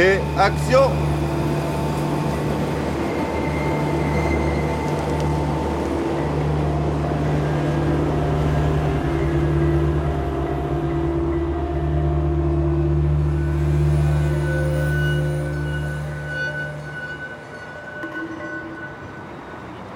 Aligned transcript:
Et 0.00 0.20
action 0.38 0.78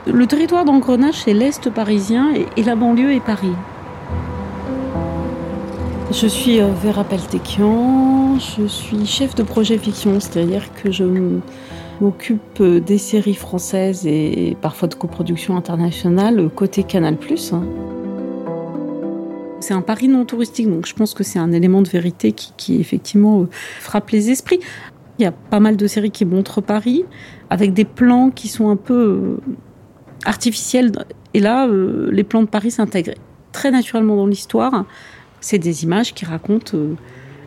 Le 0.05 0.27
territoire 0.27 0.65
d'engrenage, 0.65 1.15
c'est 1.15 1.32
l'Est 1.32 1.71
parisien 1.71 2.34
et, 2.34 2.46
et 2.57 2.65
la 2.65 2.74
banlieue 2.74 3.12
est 3.12 3.21
Paris. 3.21 3.55
Je 6.12 6.27
suis 6.27 6.61
euh, 6.61 6.66
Vera 6.66 7.05
Peltekian, 7.05 8.38
je 8.38 8.66
suis 8.66 9.07
chef 9.07 9.35
de 9.35 9.43
projet 9.43 9.79
fiction, 9.79 10.21
c'est-à-dire 10.21 10.63
que 10.74 10.93
je 10.93 11.04
m'occupe 12.02 12.60
euh, 12.60 12.80
des 12.80 12.99
séries 12.99 13.35
françaises 13.35 14.07
et 14.07 14.54
parfois 14.60 14.88
de 14.88 14.95
coproduction 14.95 15.57
internationale 15.57 16.38
euh, 16.38 16.49
côté 16.51 16.82
Canal+. 16.82 17.16
hein. 17.52 17.65
C'est 19.60 19.73
un 19.73 19.80
Paris 19.80 20.09
non 20.09 20.27
touristique, 20.27 20.69
donc 20.69 20.87
je 20.87 20.95
pense 20.95 21.15
que 21.15 21.24
c'est 21.24 21.38
un 21.38 21.51
élément 21.51 21.80
de 21.80 21.88
vérité 21.88 22.32
qui, 22.32 22.52
qui, 22.59 22.79
effectivement 22.79 23.47
frappe 23.80 24.10
les 24.10 24.30
esprits. 24.30 24.60
Il 25.19 25.23
y 25.23 25.26
a 25.26 25.32
pas 25.32 25.60
mal 25.60 25.79
de 25.79 25.87
séries 25.87 26.10
qui 26.10 26.26
montrent 26.26 26.60
Paris 26.60 27.07
avec 27.49 27.73
des 27.73 27.87
plans 27.87 28.30
qui 28.30 28.49
sont 28.49 28.69
un 28.69 28.76
peu 28.76 29.38
artificiels. 30.26 30.93
Et 31.32 31.41
là, 31.41 31.66
les 31.66 32.24
plans 32.24 32.43
de 32.43 32.49
Paris 32.49 32.71
s'intègrent 32.71 33.15
très 33.52 33.71
naturellement 33.71 34.16
dans 34.16 34.26
l'histoire. 34.26 34.85
C'est 35.43 35.59
des 35.59 35.82
images 35.82 36.15
qui 36.15 36.24
racontent 36.24 36.79
euh, 36.79 36.95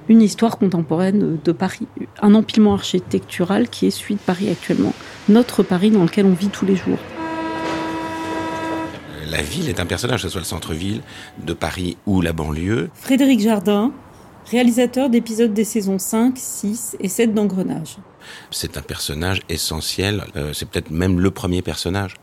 une 0.09 0.21
histoire 0.21 0.57
contemporaine 0.59 1.39
de 1.43 1.51
Paris, 1.51 1.88
un 2.21 2.35
empilement 2.35 2.73
architectural 2.73 3.69
qui 3.69 3.88
est 3.88 3.91
celui 3.91 4.15
de 4.15 4.19
Paris 4.19 4.49
actuellement, 4.49 4.93
notre 5.29 5.63
Paris 5.63 5.91
dans 5.91 6.03
lequel 6.03 6.25
on 6.25 6.33
vit 6.33 6.49
tous 6.49 6.66
les 6.66 6.75
jours. 6.75 6.99
La 9.31 9.41
ville 9.41 9.69
est 9.69 9.79
un 9.79 9.85
personnage, 9.85 10.21
que 10.21 10.27
ce 10.27 10.33
soit 10.33 10.41
le 10.41 10.45
centre-ville 10.45 11.01
de 11.43 11.53
Paris 11.53 11.97
ou 12.05 12.21
la 12.21 12.33
banlieue. 12.33 12.89
Frédéric 12.93 13.39
Jardin, 13.39 13.93
réalisateur 14.51 15.09
d'épisodes 15.09 15.53
des 15.53 15.63
saisons 15.63 15.97
5, 15.97 16.35
6 16.38 16.97
et 16.99 17.07
7 17.07 17.33
d'Engrenage. 17.33 17.97
C'est 18.51 18.77
un 18.77 18.81
personnage 18.81 19.41
essentiel, 19.47 20.25
euh, 20.35 20.51
c'est 20.53 20.67
peut-être 20.67 20.91
même 20.91 21.19
le 21.19 21.31
premier 21.31 21.61
personnage 21.61 22.16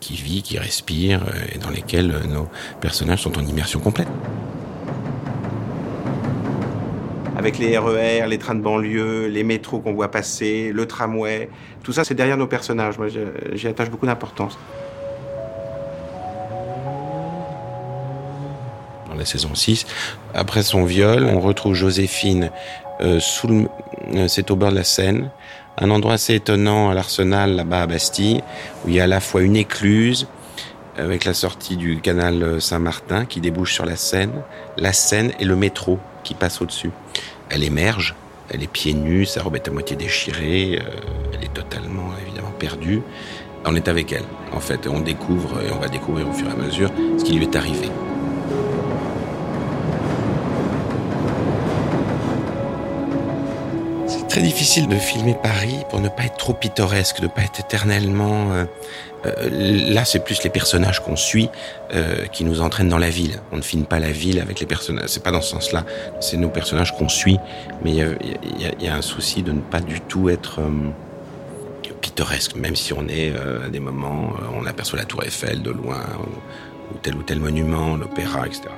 qui 0.00 0.14
vit, 0.14 0.42
qui 0.42 0.58
respire 0.58 1.22
euh, 1.22 1.54
et 1.54 1.58
dans 1.58 1.70
lesquels 1.70 2.10
euh, 2.10 2.26
nos 2.26 2.48
personnages 2.80 3.22
sont 3.22 3.38
en 3.38 3.46
immersion 3.46 3.78
complète. 3.78 4.08
Avec 7.42 7.58
les 7.58 7.76
RER, 7.76 8.28
les 8.28 8.38
trains 8.38 8.54
de 8.54 8.60
banlieue, 8.60 9.26
les 9.26 9.42
métros 9.42 9.80
qu'on 9.80 9.94
voit 9.94 10.12
passer, 10.12 10.70
le 10.72 10.86
tramway, 10.86 11.50
tout 11.82 11.92
ça 11.92 12.04
c'est 12.04 12.14
derrière 12.14 12.36
nos 12.36 12.46
personnages. 12.46 12.98
Moi 12.98 13.08
j'y 13.08 13.66
attache 13.66 13.90
beaucoup 13.90 14.06
d'importance. 14.06 14.56
Dans 19.08 19.16
la 19.16 19.24
saison 19.24 19.56
6, 19.56 19.86
après 20.34 20.62
son 20.62 20.84
viol, 20.84 21.24
on 21.24 21.40
retrouve 21.40 21.74
Joséphine 21.74 22.52
euh, 23.00 23.18
euh, 23.50 24.28
c'est 24.28 24.52
au 24.52 24.54
bord 24.54 24.70
de 24.70 24.76
la 24.76 24.84
Seine, 24.84 25.32
un 25.78 25.90
endroit 25.90 26.12
assez 26.12 26.36
étonnant 26.36 26.90
à 26.90 26.94
l'Arsenal 26.94 27.56
là-bas 27.56 27.82
à 27.82 27.86
Bastille, 27.88 28.40
où 28.84 28.88
il 28.88 28.94
y 28.94 29.00
a 29.00 29.04
à 29.04 29.08
la 29.08 29.18
fois 29.18 29.42
une 29.42 29.56
écluse 29.56 30.28
avec 30.96 31.24
la 31.24 31.34
sortie 31.34 31.76
du 31.76 32.00
canal 32.00 32.62
Saint-Martin 32.62 33.24
qui 33.24 33.40
débouche 33.40 33.74
sur 33.74 33.84
la 33.84 33.96
Seine, 33.96 34.44
la 34.76 34.92
Seine 34.92 35.32
et 35.40 35.44
le 35.44 35.56
métro 35.56 35.98
qui 36.22 36.34
passe 36.34 36.60
au-dessus. 36.60 36.90
Elle 37.54 37.64
émerge, 37.64 38.14
elle 38.48 38.62
est 38.62 38.66
pieds 38.66 38.94
nus, 38.94 39.26
sa 39.26 39.42
robe 39.42 39.56
est 39.56 39.68
à 39.68 39.70
moitié 39.70 39.94
déchirée, 39.94 40.80
euh, 40.80 40.90
elle 41.34 41.44
est 41.44 41.52
totalement 41.52 42.08
évidemment 42.26 42.50
perdue. 42.58 43.02
On 43.66 43.76
est 43.76 43.88
avec 43.88 44.10
elle, 44.10 44.24
en 44.52 44.60
fait, 44.60 44.86
on 44.86 45.00
découvre 45.00 45.60
et 45.60 45.70
on 45.70 45.78
va 45.78 45.88
découvrir 45.88 46.30
au 46.30 46.32
fur 46.32 46.48
et 46.48 46.52
à 46.52 46.56
mesure 46.56 46.90
ce 47.18 47.24
qui 47.24 47.34
lui 47.34 47.44
est 47.44 47.54
arrivé. 47.54 47.90
C'est 54.42 54.48
difficile 54.48 54.88
de 54.88 54.96
filmer 54.96 55.36
Paris 55.40 55.84
pour 55.88 56.00
ne 56.00 56.08
pas 56.08 56.24
être 56.24 56.36
trop 56.36 56.52
pittoresque, 56.52 57.18
de 57.18 57.26
ne 57.26 57.28
pas 57.28 57.42
être 57.42 57.60
éternellement. 57.60 58.50
euh, 58.50 58.64
euh, 59.24 59.48
là, 59.94 60.04
c'est 60.04 60.24
plus 60.24 60.42
les 60.42 60.50
personnages 60.50 60.98
qu'on 60.98 61.14
suit 61.14 61.48
euh, 61.94 62.26
qui 62.26 62.44
nous 62.44 62.60
entraînent 62.60 62.88
dans 62.88 62.98
la 62.98 63.08
ville. 63.08 63.38
On 63.52 63.56
ne 63.58 63.62
filme 63.62 63.84
pas 63.84 64.00
la 64.00 64.10
ville 64.10 64.40
avec 64.40 64.58
les 64.58 64.66
personnages. 64.66 65.10
C'est 65.10 65.22
pas 65.22 65.30
dans 65.30 65.42
ce 65.42 65.50
sens-là. 65.50 65.84
C'est 66.18 66.38
nos 66.38 66.48
personnages 66.48 66.92
qu'on 66.96 67.08
suit, 67.08 67.38
mais 67.84 67.92
il 67.92 68.84
y 68.84 68.88
a, 68.88 68.96
un 68.96 69.00
souci 69.02 69.44
de 69.44 69.52
ne 69.52 69.60
pas 69.60 69.80
du 69.80 70.00
tout 70.00 70.28
être 70.28 70.58
pittoresque, 72.00 72.56
même 72.56 72.74
si 72.74 72.92
on 72.92 73.06
est 73.06 73.32
à 73.64 73.68
des 73.68 73.78
moments, 73.78 74.32
on 74.60 74.66
aperçoit 74.66 74.98
la 74.98 75.04
Tour 75.04 75.22
Eiffel 75.22 75.62
de 75.62 75.70
loin 75.70 76.02
ou, 76.18 76.94
ou 76.94 76.98
tel 77.00 77.14
ou 77.14 77.22
tel 77.22 77.38
monument, 77.38 77.96
l'opéra, 77.96 78.48
etc. 78.48 78.70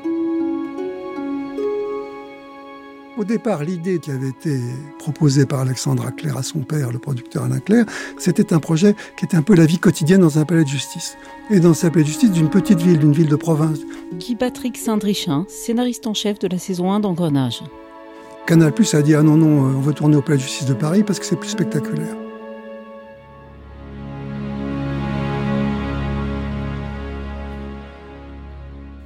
Au 3.16 3.22
départ, 3.22 3.62
l'idée 3.62 4.00
qui 4.00 4.10
avait 4.10 4.30
été 4.30 4.58
proposée 4.98 5.47
par 5.47 5.60
Alexandre 5.60 6.10
Claire 6.16 6.36
à 6.36 6.42
son 6.42 6.60
père, 6.60 6.91
le 6.91 6.98
producteur 6.98 7.44
Alain 7.44 7.60
Claire, 7.60 7.84
c'était 8.19 8.52
un 8.52 8.58
projet 8.58 8.97
qui 9.16 9.25
était 9.25 9.36
un 9.36 9.42
peu 9.42 9.54
la 9.54 9.66
vie 9.66 9.78
quotidienne 9.78 10.20
dans 10.20 10.41
un 10.41 10.44
palais 10.44 10.64
de 10.64 10.69
justice. 10.69 11.16
Et 11.48 11.60
dans 11.60 11.84
un 11.84 11.91
palais 11.91 12.02
de 12.02 12.08
justice 12.08 12.32
d'une 12.32 12.50
petite 12.50 12.80
ville, 12.80 12.98
d'une 12.98 13.12
ville 13.12 13.28
de 13.28 13.36
province. 13.36 13.78
Guy 14.14 14.34
Patrick 14.34 14.76
Saint-Drichin, 14.76 15.47
scénariste 15.48 16.08
en 16.08 16.14
chef 16.14 16.41
de 16.41 16.48
la 16.48 16.58
saison 16.58 16.91
1 16.91 17.00
d'Engrenage. 17.00 17.62
Canal 18.47 18.72
Plus 18.72 18.92
a 18.94 19.02
dit 19.02 19.14
Ah 19.14 19.22
non, 19.22 19.36
non, 19.36 19.69
euh, 19.69 19.75
on 19.76 19.81
veut 19.81 19.94
tourner 19.94 20.16
au 20.16 20.22
palais 20.22 20.38
de 20.38 20.42
justice 20.42 20.66
de 20.66 20.75
Paris 20.75 21.04
parce 21.04 21.20
que 21.20 21.25
c'est 21.25 21.36
plus 21.36 21.50
spectaculaire. 21.50 22.16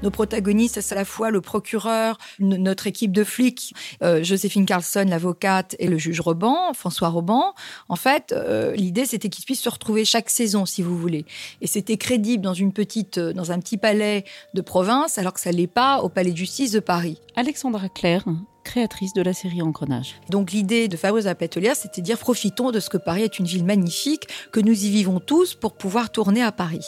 Nos 0.08 0.12
protagonistes, 0.12 0.80
c'est 0.80 0.94
à 0.94 0.96
la 0.96 1.04
fois 1.04 1.30
le 1.30 1.42
procureur, 1.42 2.16
notre 2.38 2.86
équipe 2.86 3.12
de 3.12 3.24
flics, 3.24 3.74
euh, 4.02 4.24
Joséphine 4.24 4.64
Carlson, 4.64 5.04
l'avocate, 5.06 5.76
et 5.78 5.86
le 5.86 5.98
juge 5.98 6.20
Roban, 6.20 6.72
François 6.72 7.10
Roban. 7.10 7.52
En 7.91 7.96
fait, 7.96 8.32
euh, 8.32 8.74
l'idée, 8.74 9.04
c'était 9.04 9.28
qu'ils 9.28 9.44
puissent 9.44 9.60
se 9.60 9.69
retrouver 9.69 10.06
chaque 10.06 10.30
saison, 10.30 10.64
si 10.64 10.80
vous 10.80 10.96
voulez. 10.96 11.26
Et 11.60 11.66
c'était 11.66 11.98
crédible 11.98 12.42
dans 12.42 12.54
une 12.54 12.72
petite, 12.72 13.19
euh, 13.19 13.34
dans 13.34 13.52
un 13.52 13.58
petit 13.58 13.76
palais 13.76 14.24
de 14.54 14.62
province, 14.62 15.19
alors 15.19 15.34
que 15.34 15.41
ça 15.41 15.52
l'est 15.52 15.66
pas 15.66 16.00
au 16.00 16.08
palais 16.08 16.32
de 16.32 16.38
justice 16.38 16.72
de 16.72 16.80
Paris. 16.80 17.20
Alexandra 17.38 17.88
Claire, 17.88 18.25
créatrice 18.65 19.12
de 19.12 19.22
la 19.22 19.32
série 19.32 19.62
Engrenage. 19.62 20.16
Donc 20.28 20.50
l'idée 20.50 20.88
de 20.88 20.97
Fabrice 20.97 21.28
Pételière, 21.38 21.76
c'était 21.76 22.00
de 22.00 22.04
dire 22.06 22.19
profitons 22.19 22.72
de 22.72 22.81
ce 22.81 22.91
que 22.91 22.97
Paris 22.97 23.22
est 23.22 23.38
une 23.38 23.47
ville 23.47 23.65
magnifique, 23.65 24.26
que 24.50 24.59
nous 24.59 24.72
y 24.72 24.91
vivons 24.91 25.21
tous 25.21 25.54
pour 25.54 25.75
pouvoir 25.75 26.10
tourner 26.10 26.43
à 26.43 26.50
Paris. 26.50 26.84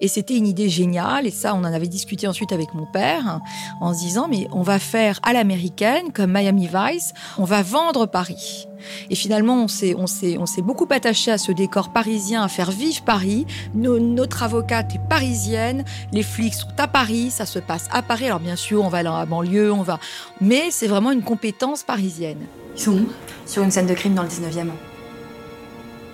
Et 0.00 0.08
c'était 0.08 0.36
une 0.36 0.48
idée 0.48 0.68
géniale, 0.68 1.28
et 1.28 1.30
ça 1.30 1.54
on 1.54 1.58
en 1.58 1.72
avait 1.72 1.86
discuté 1.86 2.26
ensuite 2.26 2.50
avec 2.50 2.74
mon 2.74 2.84
père, 2.84 3.28
hein, 3.28 3.42
en 3.80 3.94
se 3.94 4.00
disant 4.00 4.26
mais 4.28 4.48
on 4.50 4.62
va 4.62 4.80
faire 4.80 5.20
à 5.22 5.32
l'américaine, 5.32 6.12
comme 6.12 6.32
Miami 6.32 6.68
Vice, 6.68 7.14
on 7.38 7.44
va 7.44 7.62
vendre 7.62 8.06
Paris. 8.06 8.66
Et 9.10 9.14
finalement, 9.14 9.62
on 9.62 9.68
s'est, 9.68 9.94
on 9.94 10.06
s'est, 10.06 10.62
beaucoup 10.62 10.88
attaché 10.90 11.30
à 11.30 11.38
ce 11.38 11.52
décor 11.52 11.92
parisien, 11.92 12.42
à 12.42 12.48
faire 12.48 12.70
vivre 12.70 13.02
Paris. 13.02 13.46
Nos- 13.74 14.00
notre 14.00 14.42
avocate 14.42 14.94
est 14.94 15.08
parisienne, 15.08 15.84
les 16.12 16.22
flics 16.22 16.54
sont 16.54 16.68
à 16.78 16.88
Paris, 16.88 17.30
ça 17.30 17.46
se 17.46 17.58
passe 17.58 17.88
à 17.92 18.02
Paris. 18.02 18.26
Alors 18.26 18.40
bien 18.40 18.56
sûr, 18.56 18.82
on 18.82 18.88
va 18.88 19.02
dans 19.02 19.16
la 19.16 19.26
banlieue, 19.26 19.72
on 19.72 19.82
va, 19.82 19.91
mais 20.40 20.70
c'est 20.70 20.86
vraiment 20.88 21.10
une 21.12 21.22
compétence 21.22 21.82
parisienne. 21.82 22.38
Ils 22.76 22.80
sont 22.82 22.92
où? 22.92 23.08
Sur 23.46 23.62
une 23.62 23.70
scène 23.70 23.86
de 23.86 23.94
crime 23.94 24.14
dans 24.14 24.22
le 24.22 24.28
19e. 24.28 24.68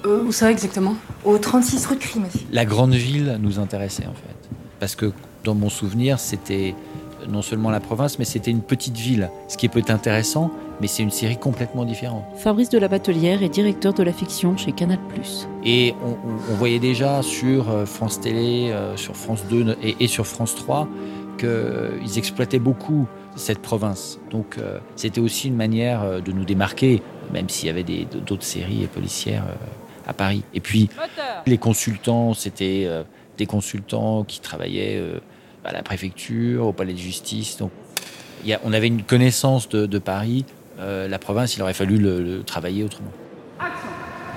euh, 0.06 0.22
Où 0.25 0.32
ça 0.32 0.50
exactement? 0.50 0.96
Au 1.25 1.38
36 1.38 1.86
rue 1.86 1.96
de 1.96 2.00
Crime. 2.00 2.26
La 2.52 2.64
grande 2.64 2.94
ville 2.94 3.38
nous 3.40 3.58
intéressait 3.58 4.06
en 4.06 4.14
fait. 4.14 4.48
Parce 4.80 4.94
que 4.94 5.12
dans 5.44 5.54
mon 5.54 5.69
souvenir, 5.70 6.19
c'était 6.20 6.75
non 7.28 7.42
seulement 7.42 7.70
la 7.70 7.80
province, 7.80 8.19
mais 8.19 8.25
c'était 8.25 8.50
une 8.50 8.62
petite 8.62 8.96
ville. 8.96 9.28
Ce 9.48 9.56
qui 9.56 9.69
peut 9.69 9.80
être 9.80 9.90
intéressant, 9.90 10.50
mais 10.80 10.86
c'est 10.86 11.02
une 11.02 11.10
série 11.10 11.36
complètement 11.36 11.84
différente. 11.84 12.22
Fabrice 12.36 12.69
de 12.70 12.78
la 12.78 12.86
Batelière 12.88 13.42
est 13.42 13.48
directeur 13.48 13.92
de 13.92 14.02
la 14.04 14.12
fiction 14.12 14.56
chez 14.56 14.70
Canal+. 14.72 14.98
Et 15.64 15.94
on, 16.04 16.10
on- 16.10 16.52
on 16.52 16.54
voyait 16.54 16.78
déjà 16.78 17.20
sur 17.22 17.69
euh, 17.70 17.84
France 17.86 18.20
Télé, 18.20 18.70
euh, 18.70 18.96
sur 18.96 19.16
France 19.16 19.40
2 19.50 19.76
et, 19.82 19.96
et 20.00 20.06
sur 20.06 20.26
France 20.26 20.54
3 20.54 20.88
qu'ils 21.38 22.19
exploitaient 22.19 22.58
beaucoup 22.58 23.06
cette 23.37 23.61
province. 23.61 24.19
Donc 24.31 24.56
euh, 24.58 24.79
c'était 24.96 25.20
aussi 25.20 25.49
une 25.49 25.56
manière 25.56 26.02
euh, 26.02 26.20
de 26.20 26.32
nous 26.32 26.44
démarquer, 26.44 27.02
même 27.32 27.49
s'il 27.49 27.69
y 27.69 27.70
avait 27.70 27.85
d'autres 27.85 28.43
séries 28.43 28.87
policières 28.93 29.44
à 30.06 30.12
Paris. 30.12 30.43
Et 30.55 30.61
puis 30.61 30.88
les 31.46 31.58
consultants, 31.58 32.35
c'était 32.35 32.88
des 33.37 33.46
consultants 33.46 34.25
qui 34.25 34.40
travaillaient 34.40 35.02
à 35.64 35.73
la 35.73 35.82
préfecture, 35.82 36.67
au 36.67 36.73
palais 36.73 36.94
de 36.94 36.99
justice. 36.99 37.58
Donc 37.58 37.70
on 38.64 38.73
avait 38.73 38.87
une 38.87 39.02
connaissance 39.02 39.69
de, 39.69 39.99
Paris. 39.99 40.46
la 40.79 41.19
province, 41.19 41.56
il 41.56 41.62
aurait 41.62 41.75
fallu 41.75 41.99
le, 41.99 42.43
travailler 42.43 42.82
autrement. 42.82 43.12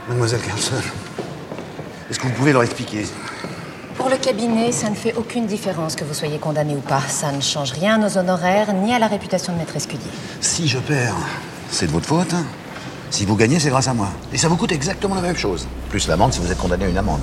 Mademoiselle 0.10 0.42
Carlson, 0.42 0.76
est-ce 2.10 2.20
que 2.20 2.28
vous 2.28 2.34
pouvez 2.34 2.52
leur 2.52 2.64
expliquer 2.64 3.06
pour 4.02 4.10
le 4.10 4.18
cabinet, 4.18 4.72
ça 4.72 4.90
ne 4.90 4.96
fait 4.96 5.14
aucune 5.14 5.46
différence 5.46 5.96
que 5.96 6.04
vous 6.04 6.16
soyez 6.16 6.40
condamné 6.40 6.76
ou 6.76 6.80
pas. 6.80 7.02
Ça 7.02 7.32
ne 7.32 7.40
change 7.40 7.72
rien 7.72 8.04
aux 8.04 8.18
honoraires 8.18 8.74
ni 8.74 8.92
à 8.96 8.98
la 8.98 9.06
réputation 9.06 9.54
de 9.54 9.60
maître 9.60 9.76
Escudier. 9.76 10.10
Si 10.40 10.68
je 10.68 10.80
perds, 10.80 11.16
c'est 11.70 11.86
de 11.86 11.92
votre 11.92 12.08
faute. 12.08 12.34
Si 13.12 13.26
vous 13.26 13.36
gagnez, 13.36 13.60
c'est 13.60 13.70
grâce 13.70 13.88
à 13.88 13.94
moi. 13.94 14.10
Et 14.34 14.38
ça 14.38 14.48
vous 14.48 14.58
coûte 14.58 14.72
exactement 14.72 15.14
la 15.14 15.22
même 15.22 15.38
chose. 15.38 15.68
Plus 15.90 16.08
l'amende 16.08 16.34
si 16.34 16.40
vous 16.40 16.52
êtes 16.52 16.58
condamné 16.58 16.86
à 16.86 16.90
une 16.90 16.98
amende. 16.98 17.22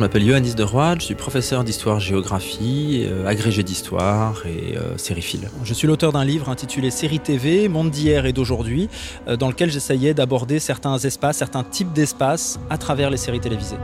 Je 0.00 0.02
m'appelle 0.06 0.22
Yohannis 0.22 0.54
de 0.54 0.62
Roy, 0.62 0.94
je 0.98 1.04
suis 1.04 1.14
professeur 1.14 1.62
d'histoire-géographie, 1.62 3.04
euh, 3.06 3.26
agrégé 3.26 3.62
d'histoire 3.62 4.46
et 4.46 4.78
euh, 4.78 4.96
sériephile. 4.96 5.50
Je 5.62 5.74
suis 5.74 5.86
l'auteur 5.86 6.10
d'un 6.10 6.24
livre 6.24 6.48
intitulé 6.48 6.90
Série 6.90 7.20
TV, 7.20 7.68
Monde 7.68 7.90
d'hier 7.90 8.24
et 8.24 8.32
d'aujourd'hui, 8.32 8.88
euh, 9.28 9.36
dans 9.36 9.48
lequel 9.48 9.70
j'essayais 9.70 10.14
d'aborder 10.14 10.58
certains 10.58 10.96
espaces, 10.96 11.36
certains 11.36 11.64
types 11.64 11.92
d'espaces 11.92 12.58
à 12.70 12.78
travers 12.78 13.10
les 13.10 13.18
séries 13.18 13.40
télévisées. 13.40 13.76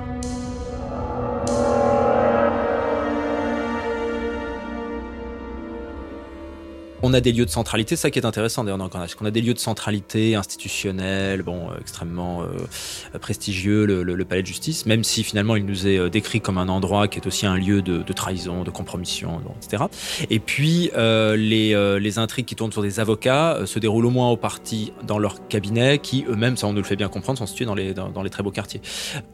On 7.09 7.15
a 7.15 7.21
des 7.21 7.31
lieux 7.31 7.45
de 7.45 7.51
centralité, 7.51 7.95
ça 7.95 8.11
qui 8.11 8.19
est 8.19 8.27
intéressant 8.27 8.65
d'ailleurs 8.65 8.79
dans 8.79 8.87
le 8.87 9.15
qu'on 9.15 9.27
a 9.27 9.31
des 9.31 9.41
lieux 9.41 9.55
de 9.55 9.61
centralité 9.61 10.35
institutionnelle, 10.35 11.43
bon, 11.43 11.71
euh, 11.71 11.79
extrêmement 11.81 12.43
euh, 12.43 13.19
prestigieux, 13.21 13.87
le, 13.87 14.25
palais 14.25 14.43
de 14.43 14.47
justice, 14.49 14.87
même 14.87 15.05
si 15.05 15.23
finalement 15.23 15.55
il 15.55 15.65
nous 15.65 15.87
est 15.87 15.99
euh, 15.99 16.09
décrit 16.09 16.41
comme 16.41 16.59
un 16.59 16.69
endroit 16.69 17.07
qui 17.07 17.21
est 17.21 17.27
aussi 17.29 17.47
un 17.47 17.57
lieu 17.57 17.81
de, 17.81 18.13
trahison, 18.13 18.65
de 18.65 18.73
compromission, 18.73 19.41
etc. 19.63 19.85
Et 20.31 20.41
puis 20.41 20.91
les, 20.97 22.01
les, 22.01 22.19
intrigues 22.19 22.47
qui 22.47 22.57
tournent 22.57 22.73
sur 22.73 22.83
des 22.83 22.99
avocats 22.99 23.61
se 23.67 23.79
déroulent 23.79 24.07
au 24.07 24.11
moins 24.11 24.31
au 24.31 24.37
parti 24.37 24.93
dans 25.07 25.21
leur 25.21 25.47
cabinet, 25.47 25.99
qui 25.99 26.25
eux-mêmes, 26.29 26.57
ça 26.57 26.67
on 26.67 26.73
nous 26.73 26.81
le 26.81 26.85
fait 26.85 26.97
bien 26.97 27.09
comprendre, 27.09 27.39
sont 27.39 27.47
situés 27.47 27.67
dans 27.67 27.77
les, 27.77 27.95
dans, 27.95 28.23
les 28.25 28.31
très 28.31 28.43
beaux 28.43 28.51
quartiers. 28.51 28.81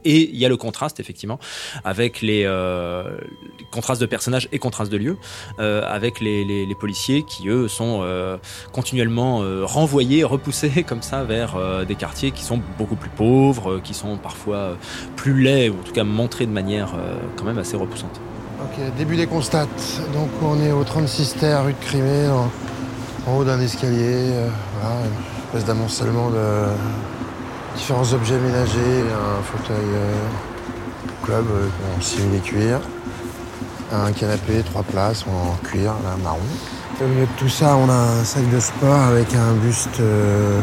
Et 0.05 0.29
il 0.29 0.37
y 0.37 0.45
a 0.45 0.51
le 0.51 0.59
contraste 0.59 1.01
effectivement 1.01 1.39
avec 1.85 2.21
les, 2.21 2.45
contrastes 3.71 4.03
de 4.03 4.07
personnages 4.07 4.47
et 4.53 4.59
contrastes 4.59 4.93
de 4.93 4.99
lieux, 4.99 5.17
avec 5.59 6.21
les, 6.21 6.45
les 6.45 6.75
policiers 6.75 7.23
qui 7.23 7.49
eux 7.49 7.62
sont 7.69 8.01
euh, 8.03 8.37
continuellement 8.73 9.43
euh, 9.43 9.65
renvoyés, 9.65 10.25
repoussés 10.25 10.83
comme 10.89 11.03
ça 11.03 11.25
vers 11.25 11.57
euh, 11.57 11.85
des 11.85 11.95
quartiers 11.95 12.31
qui 12.31 12.43
sont 12.43 12.61
beaucoup 12.79 12.97
plus 12.97 13.11
pauvres, 13.11 13.81
qui 13.83 13.95
sont 13.95 14.17
parfois 14.17 14.77
plus 15.17 15.41
laids, 15.41 15.71
ou 15.71 15.75
en 15.81 15.83
tout 15.83 15.93
cas 15.93 16.05
montrés 16.05 16.47
de 16.47 16.53
manière 16.53 16.95
quand 17.37 17.45
même 17.45 17.59
assez 17.59 17.77
repoussante. 17.77 18.21
Ok, 18.61 18.79
début 18.97 19.17
des 19.17 19.27
constats. 19.27 19.67
Donc 20.15 20.29
on 20.43 20.61
est 20.61 20.73
au 20.73 20.85
36 20.85 21.37
terre, 21.39 21.65
rue 21.65 21.73
de 21.73 21.79
Crimée, 21.79 22.29
en, 22.29 23.37
haut 23.37 23.45
d'un 23.45 23.61
escalier. 23.61 24.33
une 24.33 25.47
espèce 25.47 25.65
d'amoncellement 25.65 26.31
de 26.31 26.67
différents 27.77 28.13
objets 28.13 28.39
ménagers, 28.39 29.03
un 29.11 29.43
fauteuil 29.43 29.87
club 31.23 31.45
en 31.97 32.01
simulé 32.01 32.39
cuir, 32.41 32.81
un 33.93 34.13
canapé, 34.13 34.63
trois 34.65 34.83
places 34.83 35.25
en 35.27 35.57
cuir, 35.67 35.93
là, 36.05 36.17
marron. 36.23 36.39
Au 37.03 37.09
milieu 37.09 37.27
de 37.27 37.33
tout 37.37 37.49
ça, 37.49 37.77
on 37.77 37.89
a 37.89 38.21
un 38.21 38.23
sac 38.23 38.49
de 38.49 38.61
sport 38.61 39.01
avec 39.01 39.35
un 39.35 39.55
buste 39.55 39.99
euh, 39.99 40.61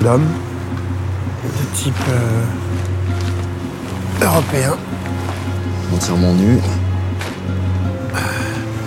d'homme 0.00 0.28
de 1.42 1.76
type 1.76 1.94
euh, 2.08 2.44
européen. 4.24 4.76
Entièrement 5.92 6.34
nu. 6.34 6.58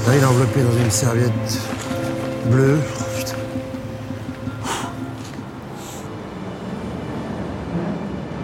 Là, 0.08 0.16
il 0.16 0.22
est 0.22 0.26
enveloppé 0.26 0.62
dans 0.62 0.78
une 0.82 0.92
serviette 0.92 1.60
bleue. 2.46 2.80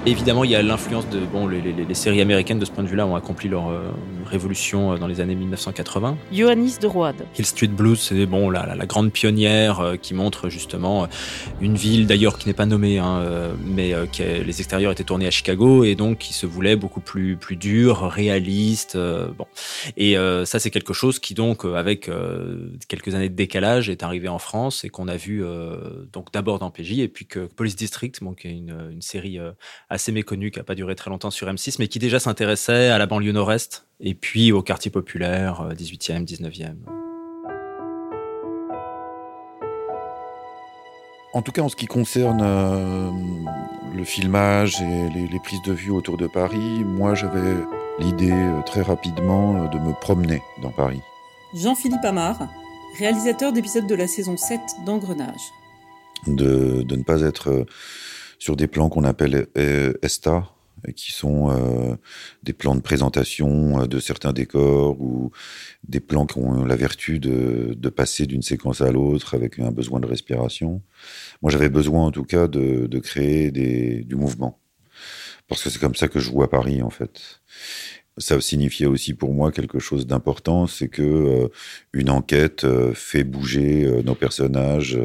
Évidemment, 0.05 0.43
il 0.43 0.51
y 0.51 0.55
a 0.55 0.61
l'influence 0.61 1.07
de 1.07 1.19
bon, 1.19 1.47
les, 1.47 1.93
séries 1.93 2.19
américaines 2.19 2.59
de 2.59 2.65
ce 2.65 2.71
point 2.71 2.83
de 2.83 2.89
vue-là 2.89 3.05
ont 3.05 3.15
accompli 3.15 3.47
leur 3.47 3.69
euh, 3.69 3.91
révolution 4.29 4.93
euh, 4.93 4.97
dans 4.97 5.07
les 5.07 5.21
années 5.21 5.35
1980. 5.35 6.17
Ioannis 6.31 6.77
de 6.81 6.87
Roide. 6.87 7.25
Hill 7.37 7.45
Street 7.45 7.67
Blues, 7.67 7.99
c'est 7.99 8.25
bon 8.25 8.49
la, 8.49 8.75
la, 8.75 8.85
grande 8.85 9.11
pionnière 9.11 9.79
euh, 9.79 9.95
qui 9.95 10.13
montre 10.13 10.49
justement 10.49 11.07
une 11.61 11.75
ville 11.75 12.07
d'ailleurs 12.07 12.37
qui 12.37 12.47
n'est 12.47 12.53
pas 12.53 12.65
nommée, 12.65 12.97
hein, 12.97 13.23
mais 13.65 13.93
qui 14.11 14.23
les 14.23 14.59
extérieurs 14.59 14.91
étaient 14.91 15.03
tournés 15.03 15.27
à 15.27 15.31
Chicago 15.31 15.83
et 15.83 15.95
donc 15.95 16.17
qui 16.17 16.33
se 16.33 16.45
voulait 16.45 16.75
beaucoup 16.75 17.01
plus 17.01 17.35
plus 17.35 17.55
dur, 17.55 18.09
réaliste. 18.09 18.97
bon, 18.97 19.45
et 19.97 20.15
ça 20.45 20.59
c'est 20.59 20.71
quelque 20.71 20.93
chose 20.93 21.19
qui 21.19 21.33
donc 21.33 21.65
avec 21.65 22.09
quelques 22.87 23.15
années 23.15 23.29
de 23.29 23.35
décalage 23.35 23.89
est 23.89 24.03
arrivé 24.03 24.27
en 24.27 24.39
France 24.39 24.83
et 24.83 24.89
qu'on 24.89 25.07
a 25.07 25.17
vu 25.17 25.43
donc 26.11 26.31
d'abord 26.33 26.59
dans 26.59 26.71
PJ 26.71 26.99
et 26.99 27.07
puis 27.07 27.25
que 27.25 27.45
Police 27.45 27.75
District, 27.75 28.19
bon, 28.21 28.33
qui 28.33 28.47
est 28.47 28.51
une, 28.51 28.89
une 28.91 29.01
série 29.01 29.39
assez 29.89 29.99
assez 29.99 30.13
méconnu, 30.13 30.49
qui 30.49 30.59
n'a 30.59 30.63
pas 30.63 30.75
duré 30.75 30.95
très 30.95 31.09
longtemps 31.09 31.29
sur 31.29 31.47
M6, 31.47 31.75
mais 31.77 31.89
qui 31.89 31.99
déjà 31.99 32.19
s'intéressait 32.19 32.87
à 32.87 32.97
la 32.97 33.05
banlieue 33.05 33.33
nord-est 33.33 33.88
et 33.99 34.13
puis 34.13 34.51
au 34.51 34.61
quartier 34.61 34.91
populaire, 34.91 35.69
18e, 35.73 36.21
euh, 36.21 36.25
19e. 36.25 36.75
En 41.33 41.43
tout 41.43 41.51
cas, 41.51 41.61
en 41.61 41.69
ce 41.69 41.75
qui 41.75 41.85
concerne 41.85 42.41
euh, 42.41 43.11
le 43.95 44.03
filmage 44.03 44.81
et 44.81 45.09
les, 45.09 45.39
prises 45.39 45.61
de 45.61 45.73
vue 45.73 45.91
autour 45.91 46.17
de 46.17 46.25
Paris, 46.25 46.83
moi 46.83 47.13
j'avais 47.13 47.55
l'idée 47.99 48.31
euh, 48.31 48.61
très 48.65 48.81
rapidement 48.81 49.65
de 49.65 49.77
me 49.77 49.93
promener 49.93 50.41
dans 50.63 50.71
Paris. 50.71 51.01
Jean-Philippe 51.53 52.03
Amar, 52.03 52.47
réalisateur 52.97 53.53
d'épisodes 53.53 53.85
de 53.85 53.95
la 53.95 54.07
saison 54.07 54.37
7 54.37 54.59
d'Engrenage. 54.85 55.41
De, 56.27 56.81
de, 56.81 56.95
ne 56.95 57.03
pas 57.03 57.21
être 57.21 57.65
sur 58.39 58.55
des 58.55 58.67
plans 58.67 58.89
qu'on 58.89 59.03
appelle 59.03 59.47
euh, 59.57 59.93
ESTA, 60.01 60.43
qui 60.95 61.11
sont 61.11 61.49
euh, 61.49 61.95
des 62.43 62.53
plans 62.53 62.75
de 62.75 62.81
présentation 62.81 63.81
euh, 63.81 63.85
de 63.85 63.99
certains 63.99 64.33
décors 64.33 64.99
ou 65.01 65.31
des 65.87 65.99
plans 65.99 66.25
qui 66.25 66.37
ont 66.37 66.65
la 66.65 66.75
vertu 66.75 67.19
de, 67.19 67.73
de 67.77 67.89
passer 67.89 68.25
d'une 68.25 68.41
séquence 68.41 68.81
à 68.81 68.91
l'autre 68.91 69.35
avec 69.35 69.59
un 69.59 69.71
besoin 69.71 69.99
de 69.99 70.07
respiration. 70.07 70.81
Moi, 71.41 71.51
j'avais 71.51 71.69
besoin 71.69 72.05
en 72.05 72.11
tout 72.11 72.25
cas 72.25 72.47
de, 72.47 72.87
de 72.87 72.99
créer 72.99 73.51
du 73.51 74.15
mouvement. 74.15 74.59
Parce 75.47 75.63
que 75.63 75.69
c'est 75.69 75.79
comme 75.79 75.95
ça 75.95 76.07
que 76.07 76.19
je 76.19 76.29
vois 76.29 76.49
Paris, 76.49 76.81
en 76.81 76.91
fait 76.91 77.41
ça 78.19 78.39
signifiait 78.41 78.85
aussi 78.85 79.13
pour 79.13 79.33
moi 79.33 79.51
quelque 79.51 79.79
chose 79.79 80.05
d'important, 80.05 80.67
c'est 80.67 80.89
que 80.89 81.01
euh, 81.01 81.47
une 81.93 82.09
enquête 82.09 82.65
euh, 82.65 82.93
fait 82.93 83.23
bouger 83.23 83.85
euh, 83.85 84.01
nos 84.03 84.15
personnages 84.15 84.99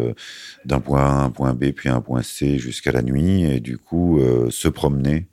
d'un 0.65 0.81
point 0.81 1.03
A 1.03 1.21
à 1.21 1.25
un 1.25 1.31
point 1.31 1.55
B 1.55 1.71
puis 1.71 1.89
à 1.89 1.95
un 1.95 2.01
point 2.01 2.23
C 2.23 2.59
jusqu'à 2.59 2.93
la 2.93 3.03
nuit 3.03 3.45
et 3.45 3.61
du 3.61 3.79
coup 3.79 4.21
se 4.51 4.69
promener, 4.69 5.29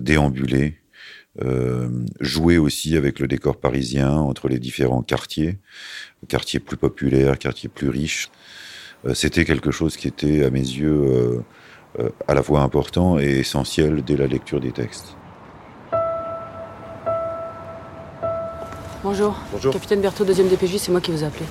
déambuler, 0.00 0.78
jouer 2.20 2.58
aussi 2.58 2.96
avec 2.96 3.18
le 3.18 3.28
décor 3.28 3.58
parisien 3.58 4.12
entre 4.12 4.48
les 4.48 4.58
différents 4.58 5.02
quartiers, 5.02 5.58
quartiers 6.28 6.60
plus 6.60 6.76
populaires, 6.76 7.38
quartiers 7.38 7.68
plus 7.68 7.88
riches. 7.88 8.30
C'était 9.14 9.44
quelque 9.44 9.70
chose 9.70 9.96
qui 9.96 10.08
était 10.08 10.44
à 10.44 10.50
mes 10.50 10.60
yeux 10.60 11.42
à 12.26 12.34
la 12.34 12.42
fois 12.42 12.62
important 12.62 13.18
et 13.18 13.38
essentiel 13.38 14.02
dès 14.02 14.16
la 14.16 14.26
lecture 14.26 14.60
des 14.60 14.72
textes. 14.72 15.16
Bonjour. 19.04 19.36
Bonjour. 19.50 19.72
Capitaine 19.72 20.00
Berthaud, 20.00 20.24
deuxième 20.24 20.48
DPJ, 20.48 20.76
c'est 20.76 20.92
moi 20.92 21.00
qui 21.00 21.10
vous 21.10 21.24
ai 21.24 21.26
appelé. 21.26 21.44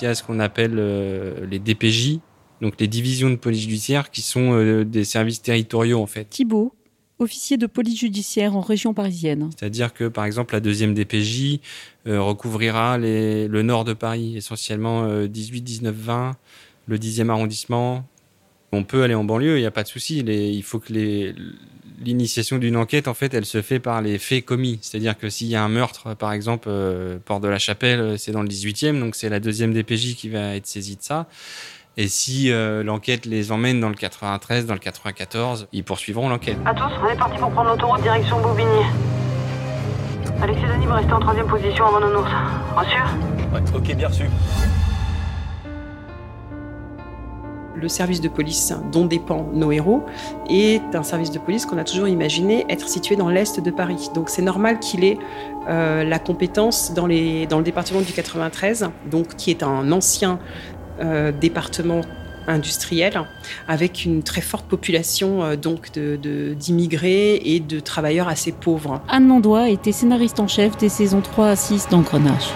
Il 0.00 0.04
y 0.04 0.06
a 0.06 0.14
ce 0.14 0.22
qu'on 0.22 0.40
appelle 0.40 0.76
euh, 0.78 1.44
les 1.44 1.58
DPJ, 1.58 2.20
donc 2.62 2.80
les 2.80 2.86
divisions 2.86 3.28
de 3.28 3.36
police 3.36 3.60
judiciaire, 3.60 4.10
qui 4.10 4.22
sont 4.22 4.54
euh, 4.54 4.84
des 4.84 5.04
services 5.04 5.42
territoriaux 5.42 6.00
en 6.00 6.06
fait. 6.06 6.24
Thibault, 6.30 6.72
officier 7.18 7.58
de 7.58 7.66
police 7.66 8.00
judiciaire 8.00 8.56
en 8.56 8.62
région 8.62 8.94
parisienne. 8.94 9.50
C'est-à-dire 9.58 9.92
que 9.92 10.08
par 10.08 10.24
exemple 10.24 10.54
la 10.54 10.60
deuxième 10.60 10.94
DPJ 10.94 11.60
euh, 12.06 12.22
recouvrira 12.22 12.96
le 12.96 13.60
nord 13.60 13.84
de 13.84 13.92
Paris, 13.92 14.38
essentiellement 14.38 15.26
18, 15.26 15.60
19, 15.60 15.94
20, 15.94 16.36
le 16.86 16.96
10e 16.96 17.28
arrondissement. 17.28 18.08
On 18.72 18.84
peut 18.84 19.02
aller 19.02 19.14
en 19.14 19.24
banlieue, 19.24 19.58
il 19.58 19.60
n'y 19.60 19.66
a 19.66 19.70
pas 19.70 19.82
de 19.82 19.88
souci. 19.88 20.18
Il 20.20 20.62
faut 20.62 20.78
que 20.78 20.92
les, 20.92 21.34
l'initiation 22.02 22.58
d'une 22.58 22.76
enquête, 22.76 23.08
en 23.08 23.14
fait, 23.14 23.34
elle 23.34 23.44
se 23.44 23.62
fait 23.62 23.80
par 23.80 24.02
les 24.02 24.18
faits 24.18 24.44
commis. 24.44 24.78
C'est-à-dire 24.82 25.16
que 25.18 25.28
s'il 25.30 25.48
y 25.48 25.56
a 25.56 25.62
un 25.62 25.68
meurtre, 25.68 26.14
par 26.14 26.32
exemple, 26.32 26.68
euh, 26.70 27.18
Port 27.24 27.40
de 27.40 27.48
la 27.48 27.58
Chapelle, 27.58 28.18
c'est 28.18 28.32
dans 28.32 28.42
le 28.42 28.48
18e, 28.48 28.98
donc 28.98 29.14
c'est 29.14 29.28
la 29.28 29.40
deuxième 29.40 29.72
DPJ 29.72 30.14
qui 30.14 30.28
va 30.28 30.54
être 30.54 30.66
saisie 30.66 30.96
de 30.96 31.02
ça. 31.02 31.26
Et 31.96 32.06
si 32.06 32.52
euh, 32.52 32.84
l'enquête 32.84 33.26
les 33.26 33.50
emmène 33.50 33.80
dans 33.80 33.88
le 33.88 33.96
93, 33.96 34.66
dans 34.66 34.74
le 34.74 34.78
94, 34.78 35.66
ils 35.72 35.82
poursuivront 35.82 36.28
l'enquête. 36.28 36.56
À 36.64 36.72
tous, 36.72 36.92
on 37.02 37.08
est 37.08 37.16
parti 37.16 37.38
pour 37.38 37.50
prendre 37.50 37.70
l'autoroute 37.70 38.02
direction 38.02 38.40
Bobigny. 38.40 38.84
Alexis 40.40 40.62
Denis 40.62 40.86
va 40.86 40.94
rester 40.96 41.12
en 41.12 41.18
troisième 41.18 41.48
position 41.48 41.86
avant 41.86 42.00
Nounours. 42.00 42.30
Reçu? 42.76 43.00
Ouais, 43.52 43.60
ok, 43.74 43.96
bien 43.96 44.06
reçu. 44.06 44.24
Le 47.80 47.88
service 47.88 48.20
de 48.20 48.28
police 48.28 48.72
dont 48.90 49.06
dépend 49.06 49.46
nos 49.52 49.70
héros 49.70 50.02
est 50.50 50.94
un 50.94 51.02
service 51.02 51.30
de 51.30 51.38
police 51.38 51.64
qu'on 51.64 51.78
a 51.78 51.84
toujours 51.84 52.08
imaginé 52.08 52.66
être 52.68 52.88
situé 52.88 53.14
dans 53.16 53.28
l'est 53.28 53.60
de 53.60 53.70
Paris. 53.70 54.10
Donc 54.14 54.30
c'est 54.30 54.42
normal 54.42 54.80
qu'il 54.80 55.04
ait 55.04 55.18
euh, 55.68 56.02
la 56.02 56.18
compétence 56.18 56.92
dans, 56.94 57.06
le 57.06 57.62
département 57.62 58.00
du 58.00 58.12
93, 58.12 58.90
donc 59.10 59.36
qui 59.36 59.50
est 59.50 59.62
un 59.62 59.92
ancien 59.92 60.38
euh, 61.00 61.30
département 61.30 62.00
industriel 62.46 63.22
avec 63.68 64.04
une 64.04 64.22
très 64.22 64.40
forte 64.40 64.66
population 64.66 65.44
euh, 65.44 65.56
donc 65.56 65.92
d'immigrés 65.92 67.40
et 67.44 67.60
de 67.60 67.78
travailleurs 67.78 68.28
assez 68.28 68.52
pauvres. 68.52 69.02
Anne 69.08 69.28
Landois 69.28 69.68
était 69.68 69.92
scénariste 69.92 70.40
en 70.40 70.48
chef 70.48 70.76
des 70.78 70.88
saisons 70.88 71.20
3 71.20 71.48
à 71.48 71.56
6 71.56 71.88
d'Engrenage. 71.90 72.48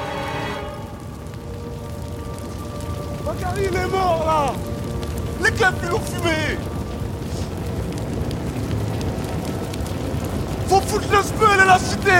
Faut 10.68 10.80
foutre 10.80 11.10
le 11.10 11.22
spell 11.22 11.60
à 11.60 11.64
la 11.64 11.78
cité 11.78 12.10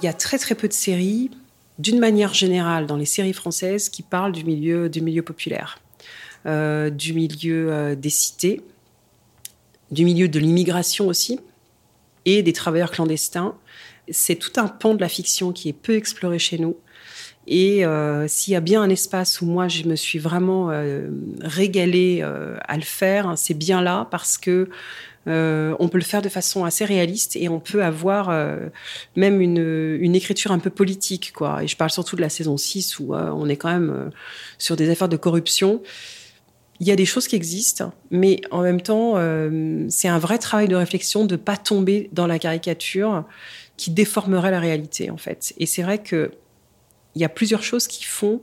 Il 0.00 0.04
y 0.04 0.08
a 0.08 0.12
très 0.12 0.38
très 0.38 0.54
peu 0.54 0.68
de 0.68 0.72
séries, 0.72 1.30
d'une 1.78 1.98
manière 1.98 2.34
générale, 2.34 2.86
dans 2.86 2.96
les 2.96 3.04
séries 3.04 3.32
françaises, 3.32 3.88
qui 3.88 4.02
parlent 4.02 4.32
du 4.32 4.44
milieu, 4.44 4.88
du 4.88 5.00
milieu 5.00 5.22
populaire, 5.22 5.80
euh, 6.46 6.90
du 6.90 7.14
milieu 7.14 7.72
euh, 7.72 7.94
des 7.96 8.10
cités, 8.10 8.62
du 9.90 10.04
milieu 10.04 10.28
de 10.28 10.38
l'immigration 10.38 11.08
aussi, 11.08 11.40
et 12.26 12.42
des 12.42 12.52
travailleurs 12.52 12.90
clandestins. 12.90 13.56
C'est 14.10 14.36
tout 14.36 14.52
un 14.60 14.68
pan 14.68 14.94
de 14.94 15.00
la 15.00 15.08
fiction 15.08 15.52
qui 15.52 15.68
est 15.68 15.72
peu 15.72 15.96
exploré 15.96 16.38
chez 16.38 16.58
nous. 16.58 16.76
Et 17.50 17.86
euh, 17.86 18.28
s'il 18.28 18.52
y 18.52 18.56
a 18.56 18.60
bien 18.60 18.82
un 18.82 18.90
espace 18.90 19.40
où 19.40 19.46
moi 19.46 19.68
je 19.68 19.84
me 19.84 19.96
suis 19.96 20.18
vraiment 20.18 20.70
euh, 20.70 21.08
régalée 21.40 22.20
euh, 22.22 22.58
à 22.68 22.76
le 22.76 22.82
faire, 22.82 23.32
c'est 23.36 23.54
bien 23.54 23.80
là 23.80 24.06
parce 24.10 24.38
que 24.38 24.68
on 25.30 25.90
peut 25.90 25.98
le 25.98 26.04
faire 26.04 26.22
de 26.22 26.30
façon 26.30 26.64
assez 26.64 26.86
réaliste 26.86 27.36
et 27.36 27.50
on 27.50 27.60
peut 27.60 27.84
avoir 27.84 28.34
même 29.14 29.42
une, 29.42 30.14
écriture 30.14 30.52
un 30.52 30.58
peu 30.58 30.70
politique. 30.70 31.34
Quoi. 31.34 31.62
Et 31.62 31.68
je 31.68 31.76
parle 31.76 31.90
surtout 31.90 32.16
de 32.16 32.22
la 32.22 32.30
saison 32.30 32.56
6 32.56 32.98
où 32.98 33.14
on 33.14 33.46
est 33.46 33.56
quand 33.56 33.68
même 33.68 34.10
sur 34.56 34.74
des 34.74 34.88
affaires 34.88 35.10
de 35.10 35.18
corruption. 35.18 35.82
Il 36.80 36.86
y 36.86 36.92
a 36.92 36.96
des 36.96 37.04
choses 37.04 37.28
qui 37.28 37.36
existent, 37.36 37.92
mais 38.10 38.40
en 38.50 38.62
même 38.62 38.80
temps, 38.80 39.16
c'est 39.90 40.08
un 40.08 40.18
vrai 40.18 40.38
travail 40.38 40.66
de 40.66 40.76
réflexion 40.76 41.26
de 41.26 41.34
ne 41.34 41.36
pas 41.36 41.58
tomber 41.58 42.08
dans 42.14 42.26
la 42.26 42.38
caricature 42.38 43.26
qui 43.78 43.90
déformerait 43.90 44.50
la 44.50 44.60
réalité, 44.60 45.10
en 45.10 45.16
fait. 45.16 45.54
Et 45.56 45.64
c'est 45.64 45.82
vrai 45.82 46.02
que 46.02 46.30
il 47.14 47.22
y 47.22 47.24
a 47.24 47.30
plusieurs 47.30 47.62
choses 47.62 47.86
qui 47.86 48.04
font 48.04 48.42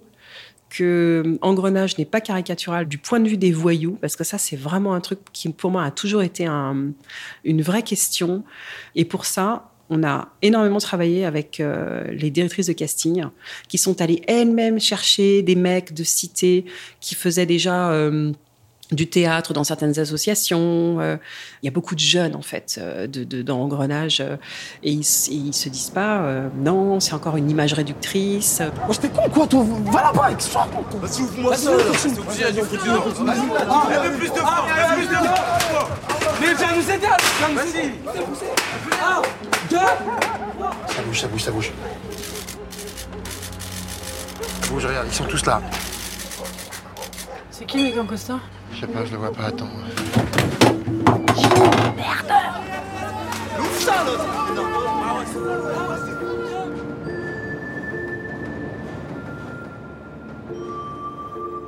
que 0.69 1.37
Engrenage 1.41 1.97
n'est 1.97 2.05
pas 2.05 2.19
caricatural 2.19 2.87
du 2.87 2.97
point 2.97 3.19
de 3.19 3.29
vue 3.29 3.37
des 3.37 3.51
voyous, 3.51 3.97
parce 4.01 4.15
que 4.15 4.23
ça, 4.23 4.37
c'est 4.39 4.55
vraiment 4.55 4.93
un 4.95 4.99
truc 5.01 5.19
qui, 5.31 5.47
pour 5.49 5.69
moi, 5.69 5.83
a 5.83 5.91
toujours 5.91 6.23
été 6.23 6.45
un- 6.47 6.91
une 7.43 7.61
vraie 7.61 7.83
question. 7.83 8.43
Et 8.95 9.05
pour 9.05 9.25
ça, 9.25 9.71
on 9.89 10.03
a 10.03 10.29
énormément 10.41 10.79
travaillé 10.79 11.23
avec 11.25 11.59
euh, 11.59 12.03
les 12.11 12.31
directrices 12.31 12.67
de 12.67 12.73
casting, 12.73 13.25
qui 13.69 13.77
sont 13.77 14.01
allées 14.01 14.23
elles-mêmes 14.27 14.79
chercher 14.79 15.43
des 15.43 15.55
mecs 15.55 15.93
de 15.93 16.03
cité 16.03 16.65
qui 16.99 17.13
faisaient 17.13 17.45
déjà... 17.45 17.91
euh, 17.91 18.31
du 18.91 19.07
théâtre 19.09 19.53
dans 19.53 19.63
certaines 19.63 19.97
associations. 19.99 20.99
Euh, 20.99 21.17
Il 21.63 21.65
y 21.65 21.69
a 21.69 21.71
beaucoup 21.71 21.95
de 21.95 21.99
jeunes, 21.99 22.35
en 22.35 22.41
fait, 22.43 22.75
euh, 22.77 23.07
de, 23.07 23.23
de- 23.23 23.41
dans 23.41 23.59
Engrenage. 23.61 24.19
euh, 24.21 24.37
et 24.83 24.91
ils, 24.91 24.99
ils 24.99 25.53
se 25.53 25.69
disent 25.69 25.89
pas, 25.89 26.19
euh, 26.19 26.47
non, 26.55 26.99
c'est 26.99 27.13
encore 27.13 27.35
une 27.37 27.49
image 27.49 27.73
réductrice. 27.73 28.61
Moi 28.85 28.89
j'étais 28.93 29.09
con 29.09 29.27
quoi 29.29 29.47
toi 29.47 29.65
Va 29.91 30.01
là-bas 30.03 30.25
avec 30.25 30.41
soi 30.41 30.67
Vas-y 31.01 31.21
ouvre-moi 31.23 31.55
ça 31.55 31.71
Vas-y, 31.71 32.09
Vas-y. 32.13 32.53
Mets 32.53 32.61
plus 32.61 34.29
de 34.29 34.35
force 34.35 34.69
Mets 34.69 34.97
plus 34.97 35.07
de 35.07 35.13
force. 35.15 35.89
Mais 36.41 36.53
viens 36.53 36.75
nous 36.75 36.91
aider 36.91 37.07
Viens 37.39 37.49
nous 37.49 37.69
aider. 37.79 37.93
Un, 39.03 39.21
deux. 39.69 39.77
Ça 39.77 41.01
bouge, 41.07 41.21
ça 41.21 41.27
bouge, 41.27 41.43
ça 41.43 41.51
bouge. 41.51 41.71
Ça 44.61 44.67
bouge, 44.71 44.85
regarde, 44.85 45.07
ils 45.09 45.13
sont 45.15 45.25
tous 45.25 45.45
là. 45.45 45.61
C'est 47.51 47.65
qui 47.65 47.77
le 47.77 47.83
mec 47.83 47.97
en 47.97 48.05
costard 48.05 48.39
Je 48.75 48.81
sais 48.81 48.87
pas, 48.87 49.05
je 49.05 49.11
le 49.11 49.17
vois 49.17 49.31
pas, 49.31 49.45
attends. 49.45 49.69
Ouvre 53.57 53.79
ça 53.79 54.03
là 54.03 54.11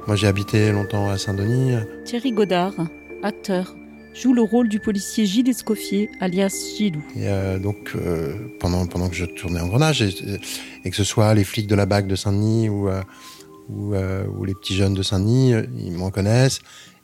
Moi, 0.06 0.16
j'ai 0.18 0.28
habité 0.28 0.72
longtemps 0.74 1.10
à 1.10 1.18
Saint-Denis. 1.18 1.76
Thierry 2.04 2.34
Godard, 2.34 2.74
acteur, 3.24 3.74
joue 4.14 4.34
le 4.34 4.42
rôle 4.42 4.68
du 4.68 4.80
policier 4.82 5.26
Gilles 5.26 5.48
Escoffier, 5.48 6.10
alias 6.20 6.74
Gilou. 6.78 7.02
Et 7.16 7.30
euh, 7.30 7.58
donc, 7.58 7.94
euh, 7.96 8.36
pendant, 8.60 8.86
pendant 8.86 9.08
que 9.08 9.16
je 9.16 9.26
tournais 9.26 9.62
en 9.62 9.68
grenage, 9.68 10.02
et, 10.02 10.14
et 10.84 10.90
que 10.90 10.96
ce 10.96 11.06
soit 11.06 11.34
les 11.34 11.46
flics 11.46 11.68
de 11.68 11.76
la 11.76 11.86
BAC 11.86 12.08
de 12.08 12.16
Saint-Denis 12.18 12.68
ou, 12.68 12.90
euh, 12.90 13.02
ou, 13.70 13.94
euh, 13.96 14.26
ou 14.28 14.44
les 14.44 14.54
petits 14.54 14.76
jeunes 14.76 14.94
de 14.94 15.04
Saint-Denis, 15.04 15.54
euh, 15.54 15.64
ils 15.78 15.94
m'en 15.94 16.12
connaissent. 16.12 16.60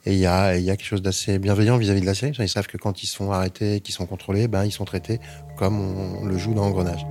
Et 0.05 0.13
il 0.13 0.19
y 0.19 0.25
a, 0.25 0.57
il 0.57 0.63
y 0.63 0.69
a 0.69 0.75
quelque 0.75 0.85
chose 0.85 1.01
d'assez 1.01 1.39
bienveillant 1.39 1.77
vis-à-vis 1.77 2.01
de 2.01 2.05
la 2.05 2.13
série. 2.13 2.33
Ils 2.37 2.49
savent 2.49 2.67
que 2.67 2.77
quand 2.77 3.03
ils 3.03 3.07
sont 3.07 3.31
arrêtés, 3.31 3.79
qu'ils 3.79 3.95
sont 3.95 4.05
contrôlés, 4.05 4.49
ben, 4.49 4.65
ils 4.65 4.71
sont 4.71 4.83
traités 4.83 5.19
comme 5.57 5.79
on, 5.79 6.25
le 6.25 6.37
joue 6.37 6.53
dans 6.53 6.63
Engrenage. 6.63 7.05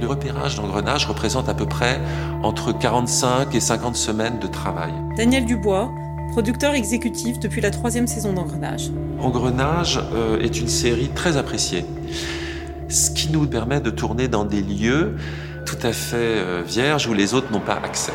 Le 0.00 0.08
repérage 0.08 0.56
d'engrenage 0.56 1.06
représente 1.06 1.48
à 1.48 1.54
peu 1.54 1.66
près 1.66 2.00
entre 2.42 2.76
45 2.76 3.54
et 3.54 3.60
50 3.60 3.94
semaines 3.94 4.38
de 4.40 4.48
travail. 4.48 4.92
Daniel 5.16 5.46
Dubois, 5.46 5.90
producteur 6.32 6.74
exécutif 6.74 7.38
depuis 7.38 7.60
la 7.60 7.70
troisième 7.70 8.08
saison 8.08 8.32
d'Engrenage. 8.32 8.90
Engrenage 9.20 10.00
euh, 10.12 10.40
est 10.40 10.60
une 10.60 10.68
série 10.68 11.08
très 11.14 11.36
appréciée, 11.36 11.86
ce 12.88 13.12
qui 13.12 13.30
nous 13.30 13.46
permet 13.46 13.80
de 13.80 13.90
tourner 13.90 14.26
dans 14.26 14.44
des 14.44 14.60
lieux 14.60 15.16
tout 15.64 15.78
à 15.82 15.92
fait 15.92 16.16
euh, 16.16 16.62
vierges 16.66 17.06
où 17.06 17.14
les 17.14 17.32
autres 17.32 17.50
n'ont 17.52 17.60
pas 17.60 17.80
accès. 17.82 18.12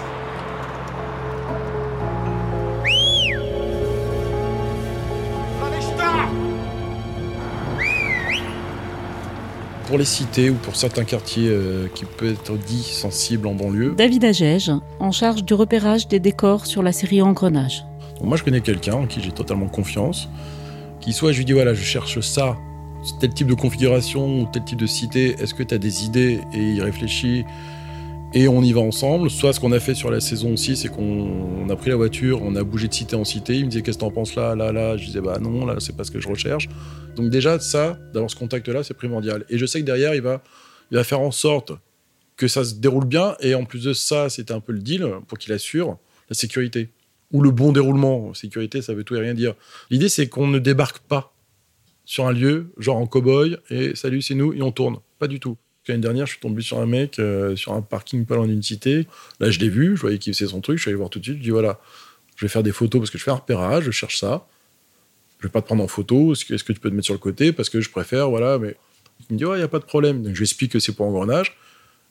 Pour 9.89 9.97
les 9.97 10.05
cités 10.05 10.51
ou 10.51 10.53
pour 10.53 10.75
certains 10.75 11.03
quartiers 11.03 11.47
euh, 11.49 11.87
qui 11.95 12.05
peuvent 12.05 12.33
être 12.33 12.55
dits 12.59 12.83
sensibles 12.83 13.47
en 13.47 13.55
banlieue, 13.55 13.95
David 13.97 14.23
Agege, 14.23 14.71
en 14.99 15.11
charge 15.11 15.43
du 15.43 15.55
repérage 15.55 16.07
des 16.07 16.19
décors 16.19 16.67
sur 16.67 16.83
la 16.83 16.91
série 16.91 17.23
Engrenage. 17.23 17.83
Moi 18.21 18.37
je 18.37 18.43
connais 18.43 18.61
quelqu'un 18.61 18.93
en 18.93 19.07
qui 19.07 19.19
j'ai 19.19 19.31
totalement 19.31 19.67
confiance, 19.67 20.29
qui 21.01 21.11
soit 21.11 21.31
je 21.31 21.39
lui 21.39 21.45
dis 21.45 21.53
voilà, 21.53 21.73
je 21.73 21.81
cherche 21.81 22.19
ça, 22.19 22.55
tel 23.19 23.33
type 23.33 23.47
de 23.47 23.55
configuration 23.55 24.41
ou 24.41 24.45
tel 24.53 24.63
type 24.63 24.77
de 24.77 24.85
cité, 24.85 25.35
est-ce 25.39 25.55
que 25.55 25.63
tu 25.63 25.73
as 25.73 25.79
des 25.79 26.05
idées? 26.05 26.41
Et 26.53 26.73
il 26.73 26.83
réfléchit 26.83 27.45
et 28.33 28.47
on 28.47 28.61
y 28.61 28.73
va 28.73 28.81
ensemble. 28.81 29.29
Soit 29.29 29.53
ce 29.53 29.59
qu'on 29.59 29.71
a 29.71 29.79
fait 29.79 29.95
sur 29.95 30.11
la 30.11 30.19
saison 30.19 30.55
6, 30.55 30.77
c'est 30.77 30.89
qu'on 30.89 31.03
on 31.03 31.69
a 31.69 31.75
pris 31.75 31.89
la 31.89 31.95
voiture, 31.95 32.41
on 32.41 32.55
a 32.55 32.63
bougé 32.63 32.87
de 32.87 32.93
cité 32.93 33.15
en 33.15 33.25
cité, 33.25 33.55
il 33.55 33.65
me 33.65 33.69
disait 33.69 33.81
qu'est-ce 33.81 33.97
que 33.97 34.03
t'en 34.03 34.11
penses 34.11 34.35
là, 34.35 34.55
là, 34.55 34.71
là, 34.71 34.97
je 34.97 35.05
disais 35.05 35.21
bah 35.21 35.39
non, 35.39 35.65
là 35.65 35.75
c'est 35.79 35.95
pas 35.95 36.03
ce 36.03 36.11
que 36.11 36.19
je 36.19 36.27
recherche. 36.27 36.67
Donc 37.15 37.29
déjà 37.29 37.59
ça, 37.59 37.97
d'avoir 38.13 38.29
ce 38.29 38.35
contact-là, 38.35 38.83
c'est 38.83 38.93
primordial. 38.93 39.45
Et 39.49 39.57
je 39.57 39.65
sais 39.65 39.79
que 39.81 39.85
derrière, 39.85 40.15
il 40.15 40.21
va, 40.21 40.41
il 40.91 40.95
va 40.95 41.03
faire 41.03 41.21
en 41.21 41.31
sorte 41.31 41.73
que 42.37 42.47
ça 42.47 42.63
se 42.63 42.75
déroule 42.75 43.05
bien. 43.05 43.35
Et 43.41 43.53
en 43.55 43.65
plus 43.65 43.83
de 43.83 43.93
ça, 43.93 44.29
c'était 44.29 44.53
un 44.53 44.61
peu 44.61 44.71
le 44.71 44.79
deal 44.79 45.05
pour 45.27 45.37
qu'il 45.37 45.53
assure 45.53 45.97
la 46.29 46.35
sécurité. 46.35 46.89
Ou 47.31 47.41
le 47.41 47.51
bon 47.51 47.71
déroulement. 47.71 48.33
Sécurité, 48.33 48.81
ça 48.81 48.93
veut 48.93 49.03
tout 49.03 49.15
et 49.15 49.19
rien 49.19 49.33
dire. 49.33 49.53
L'idée, 49.91 50.09
c'est 50.09 50.27
qu'on 50.27 50.47
ne 50.47 50.57
débarque 50.57 50.99
pas 50.99 51.33
sur 52.05 52.25
un 52.25 52.31
lieu, 52.31 52.71
genre 52.79 52.97
en 52.97 53.05
cow-boy, 53.05 53.59
et 53.69 53.93
salut, 53.93 54.23
c'est 54.23 54.33
nous, 54.33 54.51
et 54.53 54.63
on 54.63 54.71
tourne. 54.71 54.97
Pas 55.19 55.27
du 55.27 55.39
tout. 55.39 55.57
L'année 55.89 56.01
dernière, 56.01 56.25
je 56.25 56.33
suis 56.33 56.39
tombé 56.39 56.61
sur 56.61 56.79
un 56.79 56.85
mec 56.85 57.19
euh, 57.19 57.55
sur 57.55 57.73
un 57.73 57.81
parking 57.81 58.25
pas 58.25 58.35
loin 58.35 58.47
d'une 58.47 58.61
cité. 58.61 59.07
Là, 59.39 59.49
je 59.49 59.59
l'ai 59.59 59.69
vu, 59.69 59.95
je 59.95 60.01
voyais 60.01 60.17
qu'il 60.17 60.33
faisait 60.33 60.47
son 60.47 60.61
truc, 60.61 60.77
je 60.77 60.83
suis 60.83 60.89
allé 60.89 60.97
voir 60.97 61.09
tout 61.09 61.19
de 61.19 61.23
suite. 61.23 61.37
Je 61.37 61.43
dis 61.43 61.49
voilà, 61.49 61.79
je 62.35 62.45
vais 62.45 62.49
faire 62.49 62.63
des 62.63 62.71
photos 62.71 63.01
parce 63.01 63.11
que 63.11 63.17
je 63.17 63.23
fais 63.23 63.31
un 63.31 63.35
repérage, 63.35 63.83
je 63.83 63.91
cherche 63.91 64.17
ça. 64.17 64.47
Je 65.39 65.47
vais 65.47 65.51
pas 65.51 65.61
te 65.61 65.65
prendre 65.65 65.83
en 65.83 65.87
photo, 65.87 66.33
est-ce 66.33 66.45
que, 66.45 66.71
tu 66.71 66.79
peux 66.79 66.89
te 66.89 66.95
mettre 66.95 67.05
sur 67.05 67.13
le 67.13 67.19
côté 67.19 67.51
parce 67.51 67.69
que 67.69 67.81
je 67.81 67.89
préfère, 67.89 68.29
voilà. 68.29 68.59
Mais 68.59 68.75
il 69.29 69.33
me 69.33 69.37
dit 69.37 69.45
ouais, 69.45 69.57
il 69.57 69.61
y 69.61 69.63
a 69.63 69.67
pas 69.67 69.79
de 69.79 69.85
problème. 69.85 70.21
Donc 70.21 70.33
je 70.33 70.39
lui 70.39 70.45
explique 70.45 70.71
que 70.71 70.79
c'est 70.79 70.93
pour 70.93 71.05
engrenage. 71.05 71.57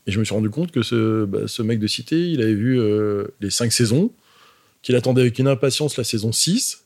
Et 0.07 0.11
je 0.11 0.19
me 0.19 0.25
suis 0.25 0.35
rendu 0.35 0.51
compte 0.51 0.73
que 0.73 0.83
ce, 0.83 1.25
bah, 1.25 1.47
ce 1.47 1.63
mec 1.63 1.79
de 1.79 1.87
cité, 1.87 2.31
il 2.31 2.41
avait 2.41 2.55
vu 2.55 2.81
euh, 2.81 3.29
les 3.41 3.51
cinq 3.51 3.73
saisons, 3.73 4.11
qu'il 4.83 4.97
attendait 4.97 5.21
avec 5.21 5.39
une 5.39 5.49
impatience 5.49 5.97
la 5.97 6.05
saison 6.05 6.33
6. 6.33 6.85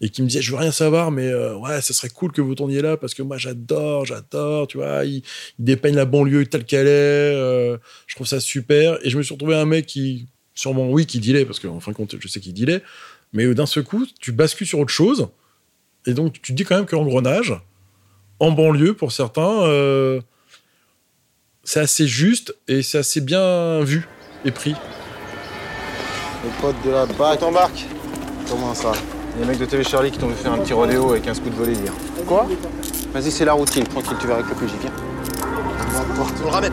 Et 0.00 0.10
qui 0.10 0.22
me 0.22 0.28
disait 0.28 0.42
je 0.42 0.50
veux 0.52 0.58
rien 0.58 0.70
savoir 0.70 1.10
mais 1.10 1.26
euh, 1.26 1.56
ouais 1.56 1.80
ça 1.80 1.92
serait 1.92 2.08
cool 2.08 2.32
que 2.32 2.40
vous 2.40 2.54
tourniez 2.54 2.82
là 2.82 2.96
parce 2.96 3.14
que 3.14 3.22
moi 3.22 3.36
j'adore 3.36 4.04
j'adore 4.04 4.68
tu 4.68 4.76
vois 4.76 5.04
il, 5.04 5.22
il 5.58 5.64
dépeigne 5.64 5.96
la 5.96 6.04
banlieue 6.04 6.46
telle 6.46 6.64
qu'elle 6.64 6.86
est 6.86 7.34
euh, 7.34 7.78
je 8.06 8.14
trouve 8.14 8.26
ça 8.26 8.40
super. 8.40 8.98
Et 9.04 9.10
je 9.10 9.18
me 9.18 9.22
suis 9.22 9.34
retrouvé 9.34 9.56
un 9.56 9.64
mec 9.64 9.86
qui 9.86 10.28
sûrement 10.54 10.88
oui 10.90 11.06
qui 11.06 11.18
dilait 11.18 11.44
parce 11.44 11.60
qu'en 11.60 11.80
fin 11.80 11.92
de 11.92 11.96
compte 11.96 12.14
je 12.18 12.28
sais 12.28 12.40
qu'il 12.40 12.54
dilait 12.54 12.82
mais 13.32 13.52
d'un 13.54 13.66
seul 13.66 13.84
coup 13.84 14.06
tu 14.20 14.32
bascules 14.32 14.66
sur 14.66 14.78
autre 14.78 14.92
chose 14.92 15.28
et 16.06 16.14
donc 16.14 16.34
tu 16.34 16.52
te 16.52 16.52
dis 16.52 16.64
quand 16.64 16.76
même 16.76 16.86
que 16.86 16.96
l'engrenage 16.96 17.54
en 18.40 18.52
banlieue 18.52 18.94
pour 18.94 19.12
certains 19.12 19.62
euh, 19.64 20.20
c'est 21.64 21.80
assez 21.80 22.06
juste 22.06 22.56
et 22.66 22.82
c'est 22.82 22.98
assez 22.98 23.20
bien 23.20 23.80
vu 23.82 24.08
et 24.44 24.50
pris. 24.50 24.74
Les 26.44 26.50
potes 26.60 26.76
de 26.84 26.90
la 26.90 27.06
BAC. 27.06 27.40
t'embarques 27.40 27.84
Comment 28.48 28.74
ça? 28.74 28.92
Les 29.38 29.44
mecs 29.44 29.58
de 29.58 29.64
TV 29.64 29.84
Charlie 29.84 30.10
qui 30.10 30.18
t'ont 30.18 30.28
fait 30.28 30.42
faire 30.42 30.52
un 30.52 30.58
petit 30.58 30.72
rodéo 30.72 31.10
avec 31.10 31.26
un 31.28 31.34
scout 31.34 31.52
volé 31.54 31.72
hier. 31.72 31.92
Quoi 32.26 32.46
Vas-y, 33.12 33.30
c'est 33.30 33.44
la 33.44 33.52
routine. 33.52 33.84
Tranquille, 33.84 34.16
tu 34.20 34.26
verras 34.26 34.40
avec 34.40 34.50
le 34.50 34.56
PJ. 34.66 34.72
Viens. 34.80 34.90
On 36.40 36.44
le 36.44 36.50
ramène. 36.50 36.72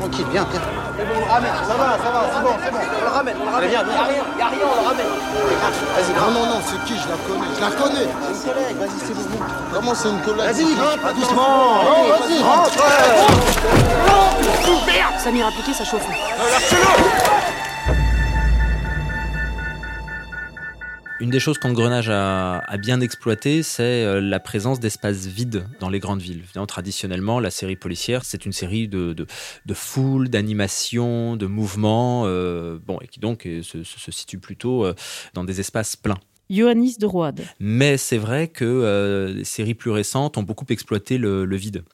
Tranquille, 0.00 0.26
viens, 0.30 0.46
viens. 0.50 0.60
On 0.96 1.20
le 1.20 1.30
ramène, 1.30 1.50
ça 1.66 1.74
va, 1.74 1.98
ça 1.98 2.10
va, 2.10 2.20
c'est 2.32 2.42
bon, 2.42 2.54
c'est 2.64 2.70
bon. 2.70 2.78
On 2.78 3.04
le 3.04 3.10
ramène, 3.10 3.34
on 3.40 3.44
le 3.44 3.50
ramène. 3.50 3.70
Viens, 3.70 3.82
viens. 3.82 3.94
Y'a 3.94 4.04
rien, 4.04 4.24
y'a 4.38 4.48
rien, 4.48 4.58
on 4.62 4.80
le 4.80 4.86
ramène. 4.86 5.06
Vas-y, 5.96 6.12
Non, 6.14 6.30
non, 6.40 6.46
non, 6.46 6.60
c'est 6.64 6.84
qui? 6.84 6.94
Je 6.98 7.08
la 7.08 7.16
connais. 7.26 7.50
Je 7.56 7.60
la 7.60 7.70
connais. 7.70 8.08
C'est 8.32 8.48
une 8.48 8.54
collègue, 8.54 8.76
vas-y, 8.78 8.98
c'est 9.06 9.14
bon. 9.14 9.44
Comment 9.72 9.94
c'est 9.94 10.08
une 10.08 10.20
collègue? 10.20 10.46
Vas-y, 10.46 10.64
rentre, 10.64 11.14
doucement. 11.14 11.82
Non, 11.84 12.00
vas-y, 12.20 12.42
rentre. 12.42 12.70
Samir 15.18 15.46
appliqué, 15.46 15.72
ça 15.72 15.84
chauffe. 15.84 16.06
Une 21.24 21.30
des 21.30 21.40
choses 21.40 21.56
qu'Engrenage 21.56 22.10
a, 22.10 22.58
a 22.58 22.76
bien 22.76 23.00
exploité, 23.00 23.62
c'est 23.62 24.04
euh, 24.04 24.20
la 24.20 24.40
présence 24.40 24.78
d'espaces 24.78 25.24
vides 25.24 25.66
dans 25.80 25.88
les 25.88 25.98
grandes 25.98 26.20
villes. 26.20 26.42
Traditionnellement, 26.68 27.40
la 27.40 27.48
série 27.48 27.76
policière, 27.76 28.26
c'est 28.26 28.44
une 28.44 28.52
série 28.52 28.88
de, 28.88 29.14
de, 29.14 29.26
de 29.64 29.74
foule, 29.74 30.28
d'animation, 30.28 31.36
de 31.36 31.46
mouvements, 31.46 32.24
euh, 32.26 32.78
bon, 32.86 32.98
et 33.00 33.06
qui 33.06 33.20
donc 33.20 33.46
euh, 33.46 33.62
se, 33.62 34.10
situe 34.10 34.36
plutôt 34.36 34.84
euh, 34.84 34.94
dans 35.32 35.44
des 35.44 35.60
espaces 35.60 35.96
pleins. 35.96 36.18
Ioannis 36.50 36.98
de 36.98 37.06
Roide. 37.06 37.40
Mais 37.58 37.96
c'est 37.96 38.18
vrai 38.18 38.48
que 38.48 38.66
euh, 38.66 39.32
les 39.32 39.44
séries 39.44 39.72
plus 39.72 39.92
récentes 39.92 40.36
ont 40.36 40.42
beaucoup 40.42 40.66
exploité 40.68 41.16
le, 41.16 41.46
le 41.46 41.56
vide. 41.56 41.84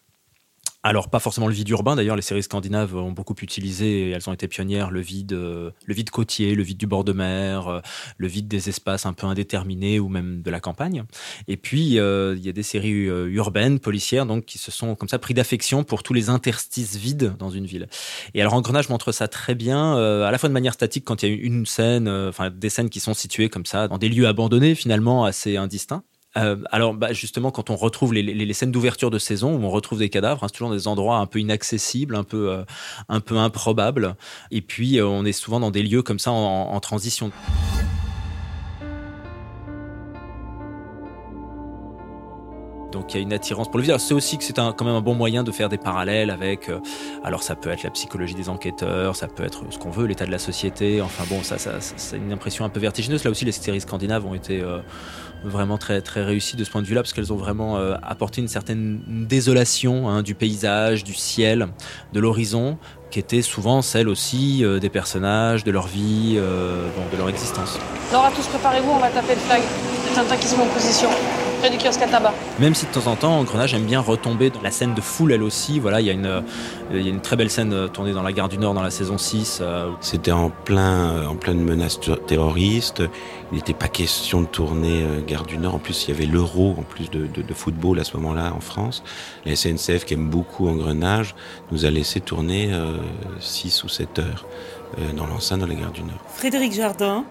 Alors 0.83 1.11
pas 1.11 1.19
forcément 1.19 1.47
le 1.47 1.53
vide 1.53 1.69
urbain, 1.69 1.95
d'ailleurs 1.95 2.17
les 2.17 2.23
séries 2.23 2.43
scandinaves 2.43 2.97
ont 2.97 3.13
beaucoup 3.13 3.35
utilisé, 3.43 4.13
elles 4.13 4.31
ont 4.31 4.33
été 4.33 4.49
pionnières, 4.49 4.91
le 4.91 5.01
vide, 5.01 5.35
euh, 5.35 5.73
le 5.85 5.93
vide 5.93 6.09
côtier, 6.09 6.55
le 6.55 6.63
vide 6.63 6.79
du 6.79 6.87
bord 6.87 7.05
de 7.05 7.13
mer, 7.13 7.69
euh, 7.69 7.81
le 8.17 8.27
vide 8.27 8.49
des 8.49 8.71
espaces 8.71 9.05
un 9.05 9.13
peu 9.13 9.27
indéterminés 9.27 10.01
ou 10.01 10.09
même 10.09 10.41
de 10.41 10.51
la 10.51 10.59
campagne. 10.59 11.05
Et 11.49 11.59
puis 11.59 11.99
euh, 11.99 12.35
il 12.35 12.43
y 12.43 12.49
a 12.49 12.53
des 12.53 12.63
séries 12.63 13.05
urbaines, 13.05 13.79
policières, 13.79 14.25
donc 14.25 14.47
qui 14.47 14.57
se 14.57 14.71
sont 14.71 14.95
comme 14.95 15.09
ça 15.11 15.19
pris 15.19 15.35
d'affection 15.35 15.85
pour 15.85 16.03
tous 16.03 16.15
les 16.15 16.31
interstices 16.31 16.97
vides 16.97 17.35
dans 17.39 17.51
une 17.51 17.67
ville. 17.67 17.87
Et 18.33 18.41
alors 18.41 18.55
Engrenage 18.55 18.89
montre 18.89 19.13
ça 19.13 19.29
très 19.29 19.55
bien, 19.55 19.99
à 19.99 20.31
la 20.31 20.39
fois 20.39 20.49
de 20.49 20.55
manière 20.55 20.73
statique 20.73 21.05
quand 21.05 21.23
il 21.23 21.29
y 21.29 21.33
a 21.33 21.37
une 21.37 21.67
scène, 21.67 22.09
enfin 22.09 22.49
des 22.49 22.71
scènes 22.71 22.89
qui 22.89 23.01
sont 23.01 23.13
situées 23.13 23.51
comme 23.51 23.67
ça 23.67 23.87
dans 23.87 23.99
des 23.99 24.09
lieux 24.09 24.27
abandonnés 24.27 24.75
finalement 24.75 25.27
assez 25.27 25.59
indistincts. 25.59 26.05
Euh, 26.37 26.57
alors, 26.71 26.95
bah, 26.95 27.13
justement, 27.13 27.51
quand 27.51 27.71
on 27.71 27.77
retrouve 27.77 28.15
les, 28.15 28.53
scènes 28.53 28.71
d'ouverture 28.71 29.11
de 29.11 29.19
saison 29.19 29.57
où 29.57 29.65
on 29.65 29.71
retrouve 29.71 29.99
des 29.99 30.11
cadavres, 30.11 30.45
hein, 30.45 30.47
c'est 30.49 30.57
toujours 30.57 30.73
des 30.73 30.87
endroits 30.87 31.17
un 31.17 31.27
peu 31.27 31.41
inaccessibles, 31.41 32.15
un 32.15 32.25
peu, 32.25 32.51
euh, 32.51 32.65
un 33.09 33.21
peu 33.21 33.37
improbables. 33.37 34.15
Et 34.51 34.61
puis, 34.61 34.99
euh, 34.99 35.07
on 35.07 35.25
est 35.25 35.33
souvent 35.33 35.61
dans 35.61 35.71
des 35.71 35.83
lieux 35.83 36.03
comme 36.03 36.19
ça 36.19 36.31
en, 36.31 36.81
transition. 36.81 37.31
Donc 42.93 43.13
il 43.13 43.19
y 43.19 43.21
a 43.21 43.23
une 43.23 43.33
attirance 43.33 43.69
pour 43.69 43.79
le 43.79 43.85
vide. 43.85 43.99
C'est 43.99 44.15
aussi 44.15 44.39
que 44.39 44.45
c'est 44.45 44.55
quand 44.55 44.83
même 44.83 44.95
un 44.95 45.01
bon 45.01 45.15
moyen 45.15 45.45
de 45.45 45.53
faire 45.53 45.69
des 45.69 45.77
parallèles 45.79 46.31
avec. 46.31 46.71
alors 47.23 47.43
ça 47.43 47.55
peut 47.55 47.71
être 47.71 47.83
la 47.83 47.91
psychologie 47.91 48.35
des 48.35 48.49
enquêteurs, 48.49 49.15
ça 49.15 49.29
peut 49.29 49.45
être 49.45 49.65
ce 49.71 49.79
qu'on 49.79 49.91
veut, 49.91 50.07
l'état 50.07 50.27
de 50.27 50.31
la 50.31 50.39
société. 50.39 51.03
Enfin 51.03 51.25
bon, 51.29 51.43
ça, 51.43 51.59
ça, 51.59 51.81
c'est 51.81 52.17
une 52.17 52.33
impression 52.33 52.65
un 52.65 52.71
peu 52.71 52.81
vertigineuse. 52.81 53.23
Là 53.23 53.31
aussi, 53.31 53.45
les 53.45 53.53
séries 53.53 53.81
scandinaves 53.83 54.25
ont 54.25 54.35
été 54.35 54.65
vraiment 55.45 55.79
très 55.79 56.01
très 56.03 56.23
réussies 56.23 56.57
de 56.57 56.65
ce 56.65 56.71
point 56.71 56.83
de 56.83 56.87
vue-là 56.87 57.03
parce 57.03 57.13
qu'elles 57.13 57.33
ont 57.33 57.37
vraiment 57.37 57.77
euh, 57.79 57.95
apporté 58.03 58.41
une 58.41 58.49
certaine 58.49 59.01
désolation 59.09 60.09
hein, 60.09 60.23
du 60.23 60.35
paysage, 60.35 61.05
du 61.05 61.15
ciel, 61.15 61.69
de 62.13 62.21
l'horizon, 62.21 62.77
qui 63.11 63.19
était 63.19 63.43
souvent 63.43 63.83
celle 63.83 64.09
aussi 64.09 64.65
euh, 64.65 64.79
des 64.79 64.91
personnages, 64.91 65.65
de 65.65 65.71
leur 65.71 65.87
vie, 65.87 66.35
euh, 66.37 66.87
bon, 66.97 67.03
de 67.13 67.17
leur 67.19 67.29
existence. 67.29 67.79
Alors 68.11 68.25
à 68.27 68.31
tous, 68.31 68.47
préparez-vous, 68.47 68.91
on 68.91 68.99
va 68.99 69.09
taper 69.09 69.35
le 69.35 69.41
flag. 69.41 69.63
Tintin 70.15 70.37
qui 70.37 70.47
se 70.49 70.57
met 70.57 70.63
en 70.63 70.67
position. 70.67 71.09
Près 71.61 71.71
du 71.71 71.77
kiosque 71.77 72.01
à 72.03 72.09
tabac. 72.09 72.33
Même 72.59 72.75
si 72.75 72.87
de 72.87 72.91
temps 72.91 73.07
en 73.07 73.17
temps, 73.17 73.39
Engrenage 73.39 73.75
aime 73.75 73.85
bien 73.85 74.01
retomber 74.01 74.49
dans 74.51 74.63
la 74.63 74.71
scène 74.71 74.95
de 74.95 75.01
foule, 75.03 75.31
elle 75.33 75.43
aussi. 75.43 75.79
Voilà, 75.79 76.01
il 76.01 76.07
y 76.07 76.11
a 76.11 76.15
une, 76.15 76.25
euh, 76.27 76.41
il 76.91 77.03
y 77.03 77.07
a 77.07 77.11
une 77.11 77.21
très 77.21 77.37
belle 77.37 77.51
scène 77.51 77.89
tournée 77.93 78.13
dans 78.13 78.23
la 78.23 78.33
gare 78.33 78.49
du 78.49 78.57
Nord 78.59 78.73
dans 78.75 78.83
la 78.83 78.91
saison 78.91 79.19
6. 79.19 79.59
euh, 79.61 79.91
C'était 80.01 80.33
en 80.33 80.49
plein, 80.51 81.29
en 81.29 81.37
pleine 81.37 81.61
menace 81.63 82.01
ter- 82.01 82.19
terroriste. 82.25 83.03
Il 83.53 83.57
n'était 83.57 83.75
pas 83.75 83.89
question 83.89 84.41
de 84.41 84.47
tourner 84.47 85.05
Gare 85.31 85.45
du 85.47 85.59
Nord. 85.59 85.75
En 85.77 85.79
plus, 85.79 86.05
il 86.05 86.11
y 86.11 86.15
avait 86.15 86.27
l'Euro, 86.27 86.75
en 86.79 86.83
plus 86.83 87.09
de, 87.11 87.27
de- 87.27 87.43
de 87.43 87.55
football 87.55 87.99
à 88.01 88.05
ce 88.05 88.17
moment-là 88.17 88.53
en 88.55 88.61
France. 88.61 89.03
La 89.45 89.55
SNCF, 89.57 90.05
qui 90.05 90.15
aime 90.15 90.29
beaucoup 90.29 90.69
Engrenage, 90.69 91.35
nous 91.71 91.85
a 91.85 91.91
laissé 91.91 92.21
tourner 92.21 92.71
6 93.41 93.85
ou 93.85 93.89
7 93.89 94.19
heures 94.19 94.47
euh, 94.99 95.13
dans 95.13 95.27
l'enceinte 95.27 95.61
de 95.61 95.67
la 95.67 95.75
Gare 95.75 95.93
du 95.93 96.03
Nord. 96.03 96.21
Frédéric 96.35 96.73
Jardin, 96.73 97.25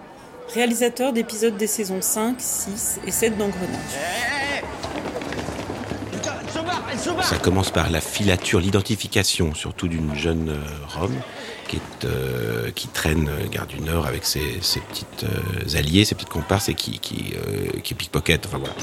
réalisateur 0.54 1.12
d'épisodes 1.12 1.56
des 1.56 1.66
saisons 1.66 2.00
5, 2.00 2.36
6 2.38 3.00
et 3.06 3.10
7 3.10 3.36
d'Engrenage. 3.36 3.78
Ça 7.22 7.38
commence 7.38 7.70
par 7.70 7.88
la 7.90 8.00
filature, 8.02 8.60
l'identification, 8.60 9.54
surtout 9.54 9.88
d'une 9.88 10.14
jeune 10.14 10.50
euh, 10.50 10.98
Rome 10.98 11.14
qui, 11.66 11.80
euh, 12.04 12.70
traîne 12.92 13.28
euh, 13.28 13.46
Gare 13.48 13.66
du 13.66 13.80
Nord 13.80 14.06
avec 14.06 14.26
ses, 14.26 14.60
petites 14.90 15.24
alliées, 15.76 16.04
ses 16.04 16.14
petites 16.14 16.28
comparses 16.28 16.68
et 16.68 16.74
qui, 16.74 16.98
qui, 16.98 17.94
pickpocket. 17.94 18.44
Enfin 18.46 18.58
voilà. 18.58 18.74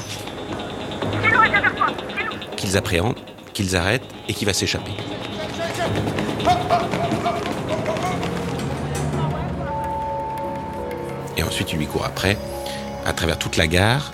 Qu'ils 2.56 2.76
appréhendent, 2.76 3.18
qu'ils 3.54 3.76
arrêtent 3.76 4.08
et 4.26 4.34
qui 4.34 4.44
va 4.44 4.52
s'échapper. 4.52 4.92
Et 11.36 11.42
ensuite, 11.44 11.72
il 11.72 11.78
lui 11.78 11.86
court 11.86 12.04
après, 12.04 12.36
à 13.06 13.12
travers 13.12 13.38
toute 13.38 13.56
la 13.56 13.68
gare, 13.68 14.12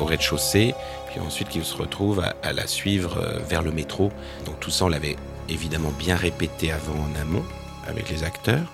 au 0.00 0.04
rez-de-chaussée, 0.04 0.74
puis 1.16 1.26
ensuite 1.26 1.48
qu'il 1.48 1.64
se 1.64 1.74
retrouve 1.74 2.22
à, 2.42 2.52
la 2.52 2.66
suivre 2.66 3.16
euh, 3.16 3.38
vers 3.48 3.62
le 3.62 3.72
métro. 3.72 4.12
Donc 4.44 4.60
tout 4.60 4.70
ça, 4.70 4.84
on 4.84 4.88
l'avait 4.88 5.16
évidemment 5.48 5.90
bien 5.98 6.14
répété 6.14 6.70
avant 6.70 6.92
en 6.92 7.20
amont, 7.20 7.42
avec 7.88 8.10
les 8.10 8.22
acteurs, 8.22 8.70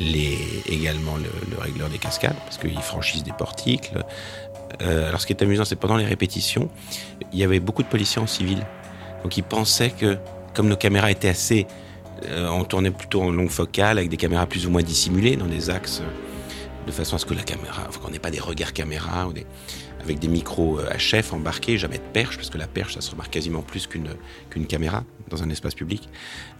les, 0.00 0.38
également 0.66 1.16
le, 1.16 1.30
le 1.52 1.62
régleur 1.62 1.88
des 1.88 1.98
cascades, 1.98 2.34
parce 2.44 2.58
qu'ils 2.58 2.80
franchissent 2.80 3.22
des 3.22 3.32
portiques. 3.32 3.92
Euh, 4.82 5.08
alors 5.08 5.20
ce 5.20 5.26
qui 5.26 5.32
est 5.32 5.42
amusant, 5.42 5.64
c'est 5.64 5.76
pendant 5.76 5.96
les 5.96 6.04
répétitions, 6.04 6.68
il 7.32 7.38
y 7.38 7.44
avait 7.44 7.60
beaucoup 7.60 7.84
de 7.84 7.88
policiers 7.88 8.20
en 8.20 8.26
civil. 8.26 8.66
Donc 9.22 9.36
ils 9.36 9.44
pensaient 9.44 9.90
que, 9.90 10.18
comme 10.54 10.66
nos 10.66 10.76
caméras 10.76 11.12
étaient 11.12 11.28
assez... 11.28 11.68
euh, 12.24 12.48
on 12.48 12.64
tournait 12.64 12.90
plutôt 12.90 13.22
en 13.22 13.30
longue 13.30 13.50
focale, 13.50 13.98
avec 13.98 14.10
des 14.10 14.16
caméras 14.16 14.46
plus 14.46 14.66
ou 14.66 14.70
moins 14.70 14.82
dissimulées, 14.82 15.36
dans 15.36 15.46
des 15.46 15.70
axes... 15.70 16.02
de 16.88 16.90
façon 16.90 17.14
à 17.14 17.18
ce 17.20 17.26
que 17.26 17.34
la 17.34 17.44
caméra, 17.44 17.84
qu'on 18.02 18.10
n'ait 18.10 18.18
pas 18.18 18.32
des 18.32 18.40
regards 18.40 18.72
caméra 18.72 19.28
ou 19.28 19.32
des, 19.32 19.46
avec 20.00 20.18
des 20.18 20.28
micros 20.28 20.78
euh, 20.78 20.90
HF 20.96 21.32
embarqués, 21.32 21.78
jamais 21.78 21.98
de 21.98 22.12
perche, 22.12 22.36
parce 22.36 22.50
que 22.50 22.58
la 22.58 22.66
perche, 22.66 22.94
ça 22.94 23.00
se 23.00 23.10
remarque 23.10 23.32
quasiment 23.32 23.62
plus 23.62 23.86
qu'une 23.86 24.66
caméra 24.66 25.04
dans 25.28 25.42
un 25.42 25.50
espace 25.50 25.74
public. 25.74 26.08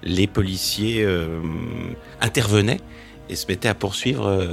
Les 0.02 0.26
policiers 0.26 1.02
euh, 1.02 1.40
intervenaient 2.20 2.80
et 3.28 3.36
se 3.36 3.46
mettaient 3.46 3.68
à 3.68 3.74
poursuivre 3.74 4.26
euh, 4.26 4.46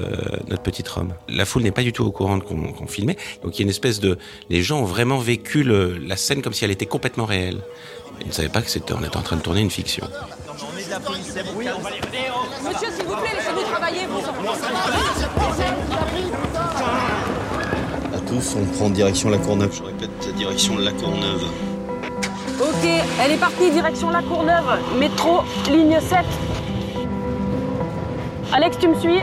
notre 0.48 0.62
petite 0.62 0.88
Rome. 0.88 1.13
La 1.30 1.45
foule 1.45 1.63
n'est 1.63 1.71
pas 1.71 1.84
du 1.84 1.93
tout 1.93 2.04
au 2.04 2.12
courant 2.12 2.39
qu'on 2.39 2.88
filmait, 2.88 3.17
donc 3.43 3.58
il 3.58 3.60
y 3.60 3.63
a 3.63 3.63
une 3.63 3.69
espèce 3.69 4.00
de... 4.00 4.17
Les 4.50 4.63
gens 4.63 4.82
ont 4.82 4.86
vraiment 4.86 5.17
vécu 5.17 5.63
la 5.63 6.17
scène 6.17 6.41
comme 6.41 6.54
si 6.54 6.65
elle 6.65 6.71
était 6.71 6.86
complètement 6.86 7.26
réelle. 7.26 7.62
Ils 8.21 8.28
ne 8.28 8.34
savaient 8.34 8.50
pas 8.50 8.62
que 8.62 8.69
on 8.93 9.04
était 9.04 9.17
en 9.17 9.21
train 9.21 9.36
de 9.36 9.41
tourner 9.41 9.62
une 9.62 9.71
fiction. 9.71 10.08
Monsieur, 12.63 12.91
s'il 12.91 13.06
vous 13.06 13.15
plaît, 13.15 13.36
laissez-nous 13.36 13.63
travailler. 13.63 14.02
À 15.21 16.44
tous, 18.36 18.58
on 18.60 18.65
prend 18.65 18.89
direction 18.89 19.30
La 19.30 19.38
Courneuve. 19.38 19.74
Je 19.74 19.84
répète, 19.84 20.36
direction 20.36 20.78
La 20.78 20.91
Courneuve. 20.91 21.43
Ok, 22.60 22.89
elle 23.24 23.32
est 23.32 23.38
partie, 23.39 23.71
direction 23.71 24.10
La 24.10 24.21
Courneuve. 24.21 24.80
Métro, 25.00 25.41
ligne 25.69 26.00
7. 26.00 26.19
Alex, 28.54 28.78
tu 28.80 28.88
me 28.88 28.95
suis? 28.95 29.19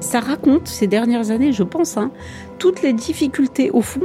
Ça 0.00 0.20
raconte 0.20 0.68
ces 0.68 0.86
dernières 0.86 1.30
années, 1.30 1.52
je 1.52 1.62
pense, 1.62 1.96
hein, 1.96 2.10
toutes 2.58 2.82
les 2.82 2.92
difficultés 2.92 3.70
au 3.70 3.82
fond 3.82 4.02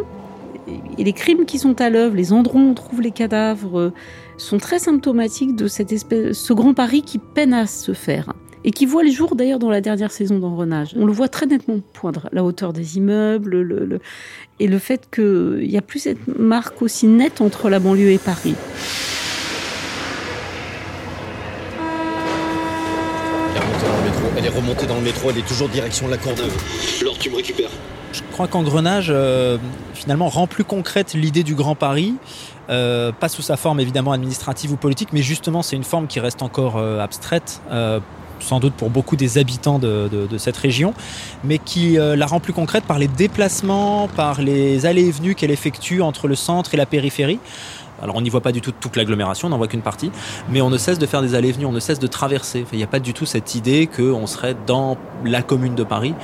Et 0.98 1.04
les 1.04 1.14
crimes 1.14 1.46
qui 1.46 1.60
sont 1.60 1.80
à 1.80 1.90
l'œuvre, 1.90 2.16
les 2.16 2.34
endroits 2.34 2.60
où 2.60 2.70
on 2.72 2.74
trouve 2.74 3.02
les 3.02 3.12
cadavres, 3.12 3.80
euh, 3.80 3.94
sont 4.42 4.58
très 4.58 4.80
symptomatiques 4.80 5.56
de 5.56 5.68
cette 5.68 5.92
espèce, 5.92 6.38
ce 6.38 6.54
grand 6.54 6.74
Paris 6.74 7.02
qui 7.04 7.18
peine 7.20 7.54
à 7.54 7.68
se 7.68 7.94
faire. 7.94 8.34
Et 8.64 8.72
qui 8.72 8.86
voit 8.86 9.02
le 9.04 9.10
jour 9.10 9.36
d'ailleurs 9.36 9.58
dans 9.58 9.72
la 9.72 9.82
dernière 9.82 10.12
saison 10.12 10.38
d'Engrenage. 10.38 10.94
On 10.96 11.06
le 11.08 11.12
voit 11.12 11.28
très 11.28 11.48
nettement 11.48 11.80
poindre, 11.94 12.30
la 12.32 12.44
hauteur 12.44 12.74
des 12.74 12.98
immeubles, 12.98 13.62
le, 13.62 13.86
le- 13.86 14.00
et 14.60 14.68
le 14.68 14.78
fait 14.78 15.10
qu'il 15.14 15.68
n'y 15.68 15.78
a 15.78 15.82
plus 15.82 15.98
cette 16.00 16.28
marque 16.28 16.80
aussi 16.84 17.08
nette 17.08 17.42
entre 17.42 17.70
la 17.70 17.80
banlieue 17.80 18.12
et 18.12 18.20
Paris. 18.20 18.54
Elle 23.48 23.56
est 23.56 23.60
remontée 23.60 23.86
dans 23.86 23.98
le 23.98 24.04
métro, 24.04 24.28
elle 24.38 24.46
est 24.46 24.50
remontée 24.50 24.86
dans 24.88 24.96
le 24.98 25.02
métro, 25.02 25.30
elle 25.32 25.38
est 25.40 25.48
toujours 25.48 25.70
direction 25.70 26.06
de 26.06 26.12
la 26.12 26.18
Courneuve. 26.18 26.56
Laure, 27.04 27.18
tu 27.18 27.32
me 27.32 27.36
récupères? 27.38 27.72
Je 28.14 28.22
crois 28.32 28.48
qu'Engrenage, 28.48 29.08
euh, 29.10 29.58
finalement, 29.94 30.28
rend 30.28 30.48
plus 30.48 30.64
concrète 30.64 31.14
l'idée 31.14 31.44
du 31.44 31.56
Grand 31.56 31.76
Paris. 31.76 32.16
Euh, 32.72 33.12
pas 33.12 33.28
sous 33.28 33.42
sa 33.42 33.58
forme 33.58 33.80
évidemment 33.80 34.14
administrative 34.14 34.72
ou 34.72 34.78
politique, 34.78 35.10
mais 35.12 35.22
justement 35.22 35.62
c'est 35.62 35.76
une 35.76 35.84
forme 35.84 36.08
qui 36.08 36.20
reste 36.22 36.42
encore 36.42 36.78
euh, 36.78 37.00
abstraite, 37.00 37.62
euh, 37.70 38.00
sans 38.40 38.62
doute 38.62 38.74
pour 38.74 38.90
beaucoup 38.90 39.18
des 39.18 39.38
habitants 39.38 39.78
de, 39.78 40.28
cette 40.38 40.58
région, 40.58 40.94
mais 41.44 41.60
qui 41.60 41.98
la 42.00 42.26
rend 42.26 42.40
plus 42.40 42.54
concrète 42.54 42.86
par 42.86 42.98
les 42.98 43.08
déplacements, 43.08 44.08
par 44.08 44.42
les 44.42 44.88
allées 44.88 45.06
et 45.06 45.12
venues 45.12 45.36
qu'elle 45.36 45.52
effectue 45.52 46.02
entre 46.02 46.28
le 46.28 46.34
centre 46.34 46.74
et 46.74 46.78
la 46.78 46.88
périphérie. 46.88 47.38
Alors 48.02 48.16
on 48.16 48.22
n'y 48.22 48.32
voit 48.32 48.42
pas 48.42 48.52
du 48.52 48.62
tout 48.62 48.72
toute 48.72 48.96
l'agglomération, 48.96 49.48
on 49.48 49.52
n'en 49.52 49.60
voit 49.60 49.68
qu'une 49.68 49.84
partie, 49.84 50.12
mais 50.50 50.60
on 50.60 50.72
ne 50.72 50.80
cesse 50.80 50.98
de 50.98 51.06
faire 51.06 51.22
des 51.22 51.36
allées 51.36 51.50
et 51.50 51.52
venues, 51.52 51.68
on 51.68 51.72
ne 51.72 51.80
cesse 51.80 52.00
de 52.00 52.08
traverser. 52.08 52.66
Il 52.72 52.78
n'y 52.80 52.84
a 52.84 52.88
pas 52.88 53.00
du 53.00 53.14
tout 53.14 53.28
cette 53.28 53.54
idée 53.54 53.88
qu'on 53.88 54.26
serait 54.26 54.56
dans 54.66 54.98
la 55.24 55.44
commune 55.44 55.76
de 55.76 55.84
Paris, 55.84 56.16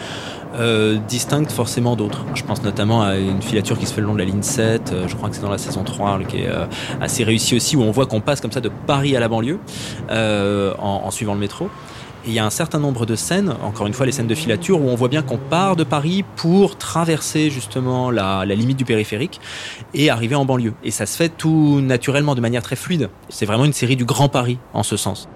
euh, 0.55 0.97
distincte 1.07 1.51
forcément 1.51 1.95
d'autres. 1.95 2.25
Je 2.33 2.43
pense 2.43 2.63
notamment 2.63 3.01
à 3.01 3.17
une 3.17 3.41
filature 3.41 3.77
qui 3.77 3.85
se 3.85 3.93
fait 3.93 4.01
le 4.01 4.07
long 4.07 4.13
de 4.13 4.19
la 4.19 4.25
ligne 4.25 4.41
7, 4.41 4.91
euh, 4.91 5.07
je 5.07 5.15
crois 5.15 5.29
que 5.29 5.35
c'est 5.35 5.41
dans 5.41 5.49
la 5.49 5.57
saison 5.57 5.83
3, 5.83 6.19
qui 6.27 6.37
est 6.37 6.47
euh, 6.47 6.65
assez 7.01 7.23
réussie 7.23 7.55
aussi, 7.55 7.75
où 7.75 7.81
on 7.81 7.91
voit 7.91 8.05
qu'on 8.05 8.21
passe 8.21 8.41
comme 8.41 8.51
ça 8.51 8.61
de 8.61 8.71
Paris 8.87 9.15
à 9.15 9.19
la 9.19 9.27
banlieue 9.27 9.59
euh, 10.09 10.73
en, 10.79 11.01
en 11.05 11.11
suivant 11.11 11.33
le 11.33 11.39
métro. 11.39 11.69
Il 12.25 12.33
y 12.33 12.39
a 12.39 12.45
un 12.45 12.49
certain 12.49 12.79
nombre 12.79 13.05
de 13.05 13.15
scènes, 13.15 13.55
encore 13.63 13.87
une 13.87 13.93
fois 13.93 14.05
les 14.05 14.11
scènes 14.11 14.27
de 14.27 14.35
filature, 14.35 14.81
où 14.81 14.89
on 14.89 14.95
voit 14.95 15.07
bien 15.07 15.21
qu'on 15.21 15.37
part 15.37 15.77
de 15.77 15.85
Paris 15.85 16.25
pour 16.35 16.77
traverser 16.77 17.49
justement 17.49 18.11
la, 18.11 18.43
la 18.45 18.53
limite 18.53 18.77
du 18.77 18.83
périphérique 18.83 19.39
et 19.93 20.09
arriver 20.09 20.35
en 20.35 20.43
banlieue. 20.43 20.73
Et 20.83 20.91
ça 20.91 21.05
se 21.05 21.15
fait 21.15 21.29
tout 21.29 21.79
naturellement, 21.81 22.35
de 22.35 22.41
manière 22.41 22.63
très 22.63 22.75
fluide. 22.75 23.09
C'est 23.29 23.45
vraiment 23.45 23.63
une 23.63 23.73
série 23.73 23.95
du 23.95 24.03
Grand 24.03 24.27
Paris 24.27 24.59
en 24.73 24.83
ce 24.83 24.97
sens. 24.97 25.29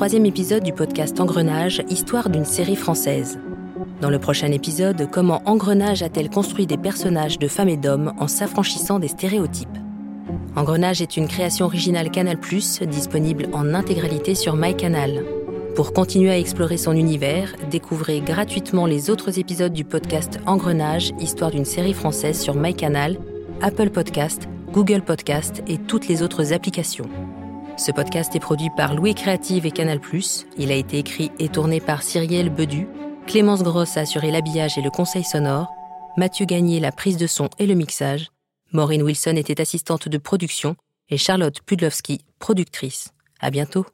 Troisième 0.00 0.24
épisode 0.24 0.62
du 0.62 0.72
podcast 0.72 1.20
Engrenage, 1.20 1.82
histoire 1.90 2.30
d'une 2.30 2.46
série 2.46 2.74
française. 2.74 3.38
Dans 4.00 4.08
le 4.08 4.18
prochain 4.18 4.50
épisode, 4.50 5.10
comment 5.10 5.42
Engrenage 5.44 6.02
a-t-elle 6.02 6.30
construit 6.30 6.66
des 6.66 6.78
personnages 6.78 7.38
de 7.38 7.48
femmes 7.48 7.68
et 7.68 7.76
d'hommes 7.76 8.14
en 8.18 8.26
s'affranchissant 8.26 8.98
des 8.98 9.08
stéréotypes? 9.08 9.68
Engrenage 10.56 11.02
est 11.02 11.18
une 11.18 11.28
création 11.28 11.66
originale 11.66 12.10
Canal+, 12.10 12.38
disponible 12.88 13.50
en 13.52 13.74
intégralité 13.74 14.34
sur 14.34 14.56
MyCanal. 14.56 15.22
Pour 15.76 15.92
continuer 15.92 16.30
à 16.30 16.38
explorer 16.38 16.78
son 16.78 16.94
univers, 16.94 17.54
découvrez 17.70 18.22
gratuitement 18.22 18.86
les 18.86 19.10
autres 19.10 19.38
épisodes 19.38 19.74
du 19.74 19.84
podcast 19.84 20.40
Engrenage, 20.46 21.12
histoire 21.20 21.50
d'une 21.50 21.66
série 21.66 21.92
française 21.92 22.40
sur 22.40 22.54
MyCanal, 22.54 23.18
Apple 23.60 23.90
Podcast, 23.90 24.48
Google 24.72 25.02
Podcast 25.02 25.62
et 25.68 25.76
toutes 25.76 26.08
les 26.08 26.22
autres 26.22 26.54
applications. 26.54 27.10
Ce 27.80 27.90
podcast 27.90 28.36
est 28.36 28.40
produit 28.40 28.68
par 28.76 28.94
Louis 28.94 29.14
Créative 29.14 29.64
et 29.64 29.70
Canal+. 29.70 30.00
Il 30.58 30.70
a 30.70 30.74
été 30.74 30.98
écrit 30.98 31.32
et 31.38 31.48
tourné 31.48 31.80
par 31.80 32.02
Cyrielle 32.02 32.50
Bedu. 32.50 32.86
Clémence 33.26 33.62
Grosse 33.62 33.96
a 33.96 34.00
assuré 34.00 34.30
l'habillage 34.30 34.76
et 34.76 34.82
le 34.82 34.90
conseil 34.90 35.24
sonore. 35.24 35.72
Mathieu 36.18 36.44
Gagné 36.44 36.78
la 36.78 36.92
prise 36.92 37.16
de 37.16 37.26
son 37.26 37.48
et 37.58 37.66
le 37.66 37.72
mixage. 37.72 38.28
Maureen 38.74 39.02
Wilson 39.02 39.36
était 39.36 39.62
assistante 39.62 40.10
de 40.10 40.18
production 40.18 40.76
et 41.08 41.16
Charlotte 41.16 41.62
Pudlowski, 41.62 42.20
productrice. 42.38 43.14
À 43.40 43.50
bientôt. 43.50 43.86